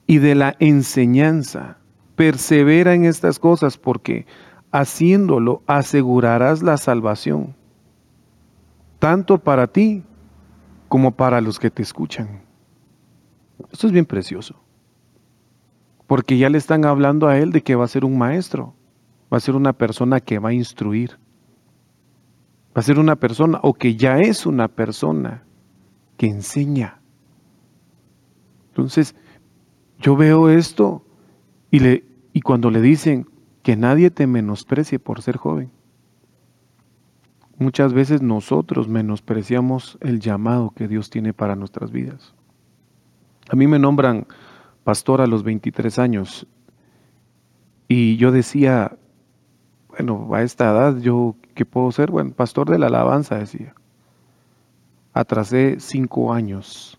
y 0.09 0.19
de 0.19 0.35
la 0.35 0.57
enseñanza. 0.59 1.79
Persevera 2.17 2.95
en 2.95 3.05
estas 3.05 3.39
cosas 3.39 3.79
porque 3.79 4.27
haciéndolo 4.73 5.63
asegurarás 5.69 6.61
la 6.61 6.77
salvación, 6.77 7.55
tanto 8.99 9.39
para 9.39 9.69
ti 9.69 10.03
como 10.89 11.13
para 11.13 11.41
los 11.41 11.61
que 11.61 11.71
te 11.71 11.83
escuchan. 11.83 12.48
Esto 13.71 13.87
es 13.87 13.93
bien 13.93 14.07
precioso, 14.07 14.63
porque 16.07 16.39
ya 16.39 16.49
le 16.49 16.59
están 16.59 16.85
hablando 16.85 17.27
a 17.29 17.39
él 17.39 17.53
de 17.53 17.63
que 17.63 17.75
va 17.75 17.85
a 17.85 17.89
ser 17.89 18.05
un 18.05 18.17
maestro, 18.17 18.75
va 19.33 19.37
a 19.37 19.41
ser 19.41 19.57
una 19.57 19.73
persona 19.73 20.21
que 20.21 20.39
va 20.39 20.51
a 20.51 20.55
instruir, 20.55 21.19
va 22.77 22.81
a 22.81 22.83
ser 22.83 22.99
una 22.99 23.17
persona 23.17 23.59
o 23.63 23.75
que 23.75 23.97
ya 23.97 24.19
es 24.19 24.47
una 24.47 24.69
persona 24.69 25.45
que 26.17 26.27
enseña. 26.27 27.01
Entonces, 28.69 29.15
yo 29.99 30.17
veo 30.17 30.49
esto 30.49 31.05
y, 31.71 31.81
le, 31.81 32.05
y 32.33 32.41
cuando 32.41 32.71
le 32.71 32.81
dicen 32.81 33.27
que 33.63 33.77
nadie 33.77 34.11
te 34.11 34.27
menosprecie 34.27 34.99
por 34.99 35.21
ser 35.21 35.37
joven, 35.37 35.71
muchas 37.59 37.93
veces 37.93 38.23
nosotros 38.23 38.89
menospreciamos 38.89 39.99
el 40.01 40.21
llamado 40.21 40.71
que 40.71 40.89
Dios 40.89 41.11
tiene 41.11 41.35
para 41.35 41.57
nuestras 41.57 41.91
vidas. 41.91 42.35
A 43.49 43.57
mí 43.57 43.67
me 43.67 43.79
nombran 43.79 44.27
pastor 44.85 45.21
a 45.21 45.27
los 45.27 45.43
23 45.43 45.99
años 45.99 46.47
y 47.89 48.17
yo 48.17 48.31
decía, 48.31 48.99
bueno, 49.89 50.29
a 50.35 50.43
esta 50.43 50.71
edad 50.71 50.99
yo, 50.99 51.37
¿qué 51.55 51.65
puedo 51.65 51.91
ser? 51.91 52.11
Bueno, 52.11 52.33
pastor 52.33 52.71
de 52.71 52.79
la 52.79 52.87
alabanza, 52.87 53.39
decía. 53.39 53.75
Atrasé 55.15 55.81
cinco 55.81 56.33
años 56.33 56.99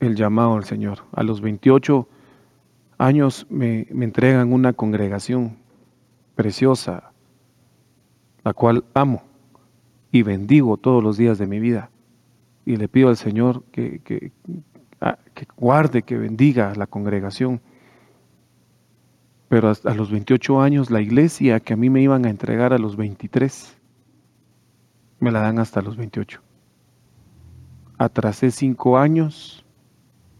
el 0.00 0.14
llamado 0.14 0.54
al 0.54 0.64
Señor. 0.64 0.98
A 1.12 1.22
los 1.22 1.40
28 1.40 2.06
años 2.98 3.46
me, 3.48 3.86
me 3.90 4.04
entregan 4.04 4.52
una 4.52 4.74
congregación 4.74 5.56
preciosa, 6.34 7.12
la 8.44 8.52
cual 8.52 8.84
amo 8.92 9.22
y 10.12 10.22
bendigo 10.22 10.76
todos 10.76 11.02
los 11.02 11.16
días 11.16 11.38
de 11.38 11.46
mi 11.46 11.58
vida. 11.58 11.90
Y 12.66 12.76
le 12.76 12.88
pido 12.88 13.08
al 13.08 13.16
Señor 13.16 13.64
que, 13.72 14.00
que, 14.04 14.32
que 15.34 15.46
guarde, 15.56 16.02
que 16.02 16.16
bendiga 16.16 16.74
la 16.74 16.86
congregación. 16.86 17.60
Pero 19.48 19.72
a 19.84 19.94
los 19.94 20.10
28 20.10 20.60
años 20.60 20.90
la 20.90 21.00
iglesia 21.00 21.60
que 21.60 21.74
a 21.74 21.76
mí 21.76 21.90
me 21.90 22.02
iban 22.02 22.24
a 22.24 22.30
entregar 22.30 22.72
a 22.72 22.78
los 22.78 22.96
23, 22.96 23.76
me 25.20 25.30
la 25.30 25.40
dan 25.40 25.58
hasta 25.58 25.82
los 25.82 25.96
28. 25.96 26.40
Atrasé 27.98 28.50
cinco 28.50 28.98
años 28.98 29.64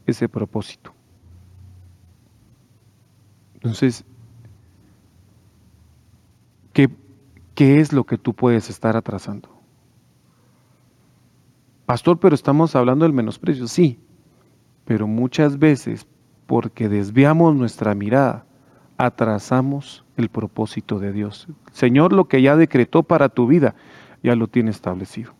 ese 0.07 0.29
propósito. 0.29 0.93
Entonces, 3.55 4.05
¿qué, 6.73 6.91
¿qué 7.55 7.81
es 7.81 7.93
lo 7.93 8.05
que 8.05 8.19
tú 8.19 8.35
puedes 8.35 8.69
estar 8.69 8.97
atrasando? 8.97 9.49
Pastor, 11.87 12.19
pero 12.19 12.35
estamos 12.35 12.75
hablando 12.75 13.05
del 13.05 13.13
menosprecio, 13.13 13.69
sí, 13.69 13.99
pero 14.85 15.07
muchas 15.07 15.59
veces 15.59 16.07
porque 16.47 16.89
desviamos 16.89 17.55
nuestra 17.55 17.95
mirada, 17.95 18.47
atrasamos 18.97 20.05
el 20.17 20.29
propósito 20.29 20.99
de 20.99 21.13
Dios. 21.13 21.49
Señor 21.73 22.13
lo 22.13 22.27
que 22.27 22.43
ya 22.43 22.57
decretó 22.57 23.03
para 23.03 23.29
tu 23.29 23.47
vida, 23.47 23.75
ya 24.23 24.35
lo 24.37 24.49
tiene 24.49 24.71
establecido. 24.71 25.33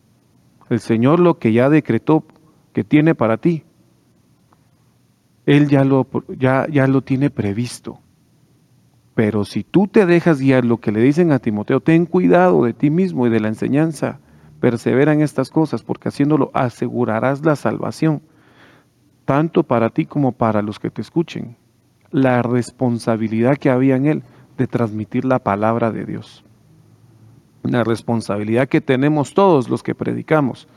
El 0.69 0.79
Señor 0.79 1.19
lo 1.19 1.37
que 1.37 1.53
ya 1.53 1.69
decretó 1.69 2.25
que 2.73 2.83
tiene 2.83 3.15
para 3.15 3.37
ti, 3.37 3.63
él 5.45 5.69
ya 5.69 5.85
lo, 5.85 6.07
ya, 6.37 6.67
ya 6.69 6.87
lo 6.87 7.01
tiene 7.01 7.29
previsto. 7.29 7.99
Pero 9.13 9.45
si 9.45 9.63
tú 9.63 9.87
te 9.87 10.05
dejas 10.05 10.39
guiar 10.41 10.65
lo 10.65 10.79
que 10.79 10.91
le 10.91 10.99
dicen 10.99 11.31
a 11.31 11.39
Timoteo, 11.39 11.79
ten 11.79 12.05
cuidado 12.05 12.65
de 12.65 12.73
ti 12.73 12.89
mismo 12.89 13.27
y 13.27 13.29
de 13.29 13.39
la 13.39 13.47
enseñanza, 13.47 14.19
persevera 14.59 15.13
en 15.13 15.21
estas 15.21 15.51
cosas, 15.51 15.83
porque 15.83 16.09
haciéndolo 16.09 16.51
asegurarás 16.53 17.45
la 17.45 17.55
salvación, 17.55 18.23
tanto 19.25 19.63
para 19.63 19.89
ti 19.89 20.05
como 20.05 20.31
para 20.31 20.61
los 20.61 20.79
que 20.79 20.89
te 20.89 21.01
escuchen. 21.01 21.57
La 22.11 22.41
responsabilidad 22.41 23.57
que 23.57 23.69
había 23.69 23.95
en 23.95 24.05
él 24.05 24.23
de 24.57 24.67
transmitir 24.67 25.25
la 25.25 25.39
palabra 25.39 25.91
de 25.91 26.05
Dios. 26.05 26.45
La 27.63 27.83
responsabilidad 27.83 28.69
que 28.69 28.79
tenemos 28.79 29.33
todos 29.33 29.69
los 29.69 29.83
que 29.83 29.95
predicamos 29.95 30.67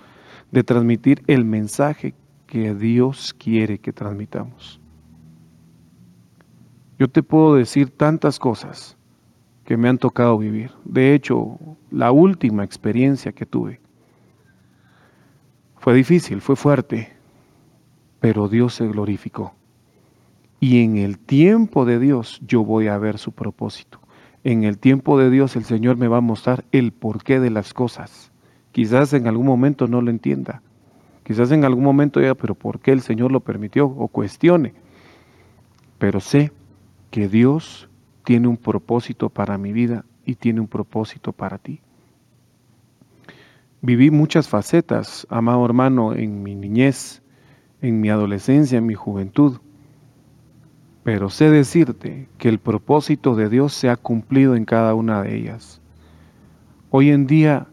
de 0.51 0.65
transmitir 0.65 1.23
el 1.27 1.45
mensaje 1.45 2.15
que 2.47 2.75
Dios 2.75 3.35
quiere 3.39 3.79
que 3.79 3.93
transmitamos. 3.93 4.81
Yo 6.99 7.09
te 7.09 7.23
puedo 7.23 7.55
decir 7.55 7.91
tantas 7.91 8.39
cosas 8.39 8.97
que 9.65 9.77
me 9.77 9.89
han 9.89 9.99
tocado 9.99 10.39
vivir. 10.39 10.73
De 10.85 11.15
hecho, 11.15 11.59
la 11.91 12.11
última 12.11 12.65
experiencia 12.65 13.33
que 13.33 13.47
tuve 13.47 13.81
fue 15.77 15.95
difícil, 15.95 16.41
fue 16.41 16.57
fuerte, 16.57 17.18
pero 18.21 18.49
Dios 18.49 18.75
se 18.75 18.87
glorificó. 18.87 19.55
Y 20.61 20.83
en 20.83 20.97
el 20.97 21.19
tiempo 21.19 21.85
de 21.85 21.99
Dios 21.99 22.41
yo 22.47 22.65
voy 22.65 22.89
a 22.89 22.99
ver 22.99 23.19
su 23.19 23.33
propósito. 23.33 24.01
En 24.45 24.65
el 24.65 24.79
tiempo 24.79 25.19
de 25.19 25.31
Dios 25.31 25.57
el 25.57 25.65
Señor 25.65 25.97
me 25.97 26.09
va 26.09 26.19
a 26.19 26.23
mostrar 26.23 26.65
el 26.73 26.93
porqué 26.93 27.41
de 27.41 27.51
las 27.51 27.75
cosas. 27.75 28.33
Quizás 28.73 29.13
en 29.13 29.27
algún 29.27 29.47
momento 29.47 29.87
no 29.87 30.03
lo 30.03 30.11
entienda, 30.11 30.63
Quizás 31.29 31.53
en 31.53 31.67
algún 31.67 31.85
momento 31.85 32.21
diga, 32.21 32.35
pero 32.35 32.55
¿por 32.55 32.81
qué 32.81 32.91
el 32.91 33.03
Señor 33.03 33.31
lo 33.31 33.41
permitió? 33.41 33.85
O 33.85 34.09
cuestione. 34.09 34.73
Pero 35.99 36.21
sé 36.21 36.53
que 37.11 37.29
Dios 37.29 37.91
tiene 38.25 38.49
un 38.49 38.57
propósito 38.57 39.29
para 39.29 39.59
mi 39.59 39.75
vida 39.75 40.07
y 40.25 40.37
tiene 40.37 40.61
un 40.61 40.69
propósito 40.69 41.33
para 41.33 41.59
ti. 41.59 41.83
Viví 43.83 44.11
muchas 44.11 44.49
facetas, 44.49 45.27
amado 45.29 45.67
hermano, 45.67 46.15
en 46.15 46.43
mi 46.43 46.55
niñez, 46.55 47.21
en 47.81 48.01
mi 48.01 48.11
adolescencia, 48.11 48.79
en 48.79 48.87
mi 48.87 48.95
juventud. 48.95 49.59
Pero 51.05 51.31
sé 51.31 51.51
decirte 51.51 52.29
que 52.39 52.49
el 52.49 52.59
propósito 52.59 53.35
de 53.35 53.49
Dios 53.49 53.73
se 53.73 53.89
ha 53.89 53.97
cumplido 53.97 54.57
en 54.57 54.65
cada 54.65 54.95
una 54.95 55.23
de 55.23 55.37
ellas. 55.37 55.81
Hoy 56.91 57.11
en 57.11 57.27
día 57.27 57.67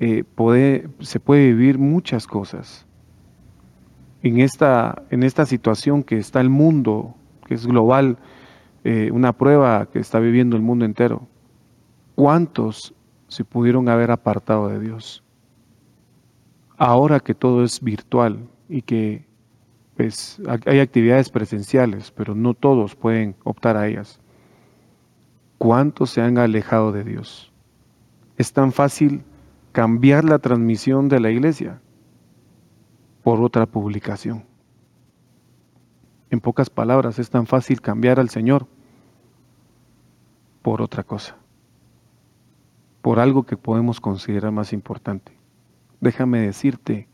eh, 0.00 0.24
se 1.00 1.20
puede 1.20 1.46
vivir 1.46 1.78
muchas 1.78 2.26
cosas. 2.26 2.86
En 4.22 4.40
esta, 4.40 5.04
situación 5.44 6.02
que 6.02 6.18
está 6.18 6.40
el 6.40 6.48
mundo, 6.48 7.14
que 7.46 7.54
es 7.54 7.66
global, 7.66 8.16
eh, 8.82 9.10
una 9.12 9.34
prueba 9.34 9.86
que 9.86 9.98
está 9.98 10.18
viviendo 10.18 10.56
el 10.56 10.62
mundo 10.62 10.86
entero, 10.86 11.26
¿cuántos 12.14 12.94
se 13.28 13.44
pudieron 13.44 13.88
haber 13.88 14.10
apartado 14.10 14.68
de 14.68 14.80
Dios? 14.80 15.22
Ahora 16.78 17.20
que 17.20 17.34
todo 17.34 17.64
es 17.64 17.82
virtual 17.82 18.48
y 18.68 18.80
que 18.82 19.26
pues, 19.96 20.40
hay 20.66 20.80
actividades 20.80 21.30
presenciales, 21.30 22.10
pero 22.10 22.34
no 22.34 22.54
todos 22.54 22.96
pueden 22.96 23.36
optar 23.44 23.76
a 23.76 23.86
ellas. 23.86 24.20
¿Cuántos 25.58 26.10
se 26.10 26.20
han 26.20 26.38
alejado 26.38 26.92
de 26.92 27.04
Dios? 27.04 27.52
Es 28.36 28.52
tan 28.52 28.72
fácil 28.72 29.22
cambiar 29.72 30.24
la 30.24 30.38
transmisión 30.38 31.08
de 31.08 31.20
la 31.20 31.30
iglesia 31.30 31.80
por 33.22 33.40
otra 33.40 33.66
publicación. 33.66 34.44
En 36.30 36.40
pocas 36.40 36.70
palabras, 36.70 37.18
es 37.18 37.30
tan 37.30 37.46
fácil 37.46 37.80
cambiar 37.80 38.18
al 38.18 38.28
Señor 38.28 38.66
por 40.62 40.82
otra 40.82 41.04
cosa, 41.04 41.36
por 43.02 43.20
algo 43.20 43.44
que 43.44 43.56
podemos 43.56 44.00
considerar 44.00 44.50
más 44.50 44.72
importante. 44.72 45.32
Déjame 46.00 46.40
decirte 46.40 47.08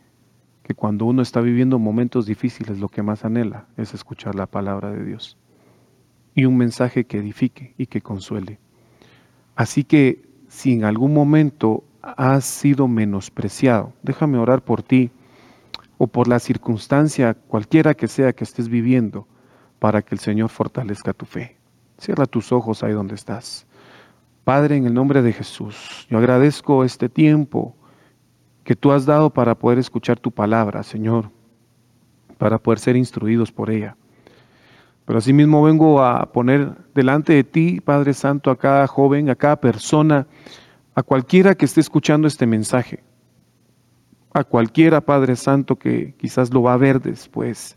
que 0.70 0.76
cuando 0.76 1.04
uno 1.04 1.20
está 1.20 1.40
viviendo 1.40 1.80
momentos 1.80 2.26
difíciles, 2.26 2.78
lo 2.78 2.88
que 2.88 3.02
más 3.02 3.24
anhela 3.24 3.66
es 3.76 3.92
escuchar 3.92 4.36
la 4.36 4.46
palabra 4.46 4.92
de 4.92 5.04
Dios 5.04 5.36
y 6.32 6.44
un 6.44 6.56
mensaje 6.56 7.06
que 7.06 7.18
edifique 7.18 7.74
y 7.76 7.86
que 7.86 8.00
consuele. 8.00 8.60
Así 9.56 9.82
que 9.82 10.28
si 10.46 10.74
en 10.74 10.84
algún 10.84 11.12
momento 11.12 11.82
has 12.02 12.44
sido 12.44 12.86
menospreciado, 12.86 13.94
déjame 14.04 14.38
orar 14.38 14.62
por 14.62 14.84
ti 14.84 15.10
o 15.98 16.06
por 16.06 16.28
la 16.28 16.38
circunstancia 16.38 17.34
cualquiera 17.34 17.94
que 17.94 18.06
sea 18.06 18.32
que 18.32 18.44
estés 18.44 18.68
viviendo 18.68 19.26
para 19.80 20.02
que 20.02 20.14
el 20.14 20.20
Señor 20.20 20.50
fortalezca 20.50 21.12
tu 21.12 21.26
fe. 21.26 21.56
Cierra 21.98 22.26
tus 22.26 22.52
ojos 22.52 22.84
ahí 22.84 22.92
donde 22.92 23.16
estás. 23.16 23.66
Padre, 24.44 24.76
en 24.76 24.86
el 24.86 24.94
nombre 24.94 25.20
de 25.20 25.32
Jesús, 25.32 26.06
yo 26.08 26.18
agradezco 26.18 26.84
este 26.84 27.08
tiempo 27.08 27.74
que 28.64 28.76
tú 28.76 28.92
has 28.92 29.06
dado 29.06 29.30
para 29.30 29.54
poder 29.54 29.78
escuchar 29.78 30.18
tu 30.18 30.30
palabra, 30.30 30.82
Señor, 30.82 31.30
para 32.38 32.58
poder 32.58 32.78
ser 32.78 32.96
instruidos 32.96 33.52
por 33.52 33.70
ella. 33.70 33.96
Pero 35.04 35.18
asimismo 35.18 35.62
vengo 35.62 36.02
a 36.02 36.30
poner 36.32 36.72
delante 36.94 37.32
de 37.32 37.44
ti, 37.44 37.80
Padre 37.80 38.14
Santo, 38.14 38.50
a 38.50 38.56
cada 38.56 38.86
joven, 38.86 39.28
a 39.28 39.34
cada 39.34 39.60
persona, 39.60 40.26
a 40.94 41.02
cualquiera 41.02 41.54
que 41.54 41.64
esté 41.64 41.80
escuchando 41.80 42.28
este 42.28 42.46
mensaje, 42.46 43.02
a 44.32 44.44
cualquiera, 44.44 45.00
Padre 45.00 45.34
Santo, 45.36 45.76
que 45.76 46.14
quizás 46.16 46.52
lo 46.52 46.62
va 46.62 46.74
a 46.74 46.76
ver 46.76 47.00
después, 47.00 47.76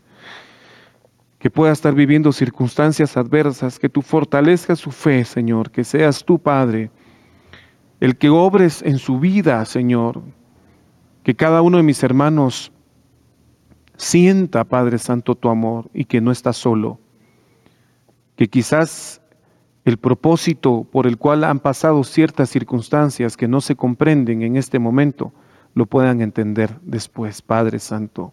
que 1.38 1.50
pueda 1.50 1.72
estar 1.72 1.94
viviendo 1.94 2.32
circunstancias 2.32 3.16
adversas, 3.16 3.78
que 3.78 3.88
tú 3.88 4.00
fortalezcas 4.02 4.78
su 4.78 4.90
fe, 4.92 5.24
Señor, 5.24 5.70
que 5.70 5.84
seas 5.84 6.24
tú, 6.24 6.38
Padre, 6.38 6.90
el 8.00 8.16
que 8.16 8.28
obres 8.28 8.80
en 8.82 8.98
su 8.98 9.18
vida, 9.18 9.64
Señor, 9.64 10.22
que 11.24 11.34
cada 11.34 11.60
uno 11.62 11.78
de 11.78 11.82
mis 11.82 12.02
hermanos 12.04 12.70
sienta, 13.96 14.62
Padre 14.62 14.98
Santo, 14.98 15.34
tu 15.34 15.48
amor 15.48 15.90
y 15.92 16.04
que 16.04 16.20
no 16.20 16.30
está 16.30 16.52
solo 16.52 17.00
que 18.36 18.48
quizás 18.48 19.20
el 19.84 19.98
propósito 19.98 20.86
por 20.90 21.06
el 21.06 21.18
cual 21.18 21.44
han 21.44 21.60
pasado 21.60 22.02
ciertas 22.04 22.48
circunstancias 22.50 23.36
que 23.36 23.48
no 23.48 23.60
se 23.60 23.76
comprenden 23.76 24.42
en 24.42 24.56
este 24.56 24.78
momento, 24.78 25.32
lo 25.74 25.86
puedan 25.86 26.20
entender 26.20 26.78
después, 26.82 27.42
Padre 27.42 27.78
Santo. 27.78 28.32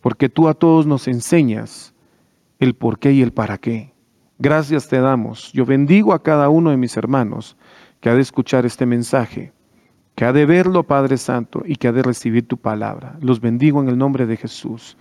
Porque 0.00 0.28
tú 0.28 0.48
a 0.48 0.54
todos 0.54 0.86
nos 0.86 1.08
enseñas 1.08 1.94
el 2.58 2.74
por 2.74 2.98
qué 2.98 3.12
y 3.12 3.22
el 3.22 3.32
para 3.32 3.58
qué. 3.58 3.92
Gracias 4.38 4.88
te 4.88 5.00
damos. 5.00 5.52
Yo 5.52 5.66
bendigo 5.66 6.14
a 6.14 6.22
cada 6.22 6.48
uno 6.48 6.70
de 6.70 6.76
mis 6.76 6.96
hermanos 6.96 7.56
que 8.00 8.08
ha 8.08 8.14
de 8.14 8.22
escuchar 8.22 8.66
este 8.66 8.86
mensaje, 8.86 9.52
que 10.14 10.24
ha 10.24 10.32
de 10.32 10.46
verlo, 10.46 10.82
Padre 10.82 11.16
Santo, 11.16 11.62
y 11.64 11.76
que 11.76 11.88
ha 11.88 11.92
de 11.92 12.02
recibir 12.02 12.46
tu 12.46 12.56
palabra. 12.56 13.16
Los 13.20 13.40
bendigo 13.40 13.80
en 13.80 13.88
el 13.88 13.98
nombre 13.98 14.26
de 14.26 14.36
Jesús. 14.36 14.96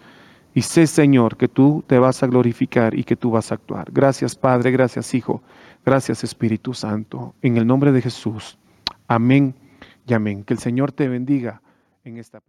Y 0.53 0.61
sé, 0.63 0.87
Señor, 0.87 1.37
que 1.37 1.47
tú 1.47 1.83
te 1.87 1.97
vas 1.99 2.23
a 2.23 2.27
glorificar 2.27 2.97
y 2.97 3.03
que 3.03 3.15
tú 3.15 3.31
vas 3.31 3.51
a 3.51 3.55
actuar. 3.55 3.89
Gracias, 3.91 4.35
Padre, 4.35 4.71
gracias, 4.71 5.13
Hijo, 5.13 5.41
gracias, 5.85 6.23
Espíritu 6.23 6.73
Santo. 6.73 7.35
En 7.41 7.57
el 7.57 7.65
nombre 7.65 7.91
de 7.91 8.01
Jesús. 8.01 8.57
Amén 9.07 9.55
y 10.05 10.13
amén. 10.13 10.43
Que 10.43 10.53
el 10.53 10.59
Señor 10.59 10.91
te 10.91 11.07
bendiga 11.07 11.61
en 12.03 12.17
esta. 12.17 12.41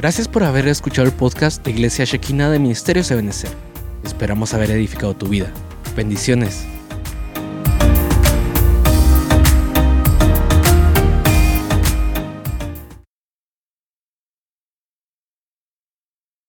Gracias 0.00 0.28
por 0.28 0.44
haber 0.44 0.66
escuchado 0.66 1.06
el 1.06 1.12
podcast 1.12 1.62
de 1.62 1.72
Iglesia 1.72 2.06
Shekina 2.06 2.48
de 2.48 2.58
Ministerios 2.58 3.10
Ebenezer. 3.10 3.50
Esperamos 4.02 4.54
haber 4.54 4.70
edificado 4.70 5.12
tu 5.14 5.28
vida. 5.28 5.52
Bendiciones. 5.94 6.64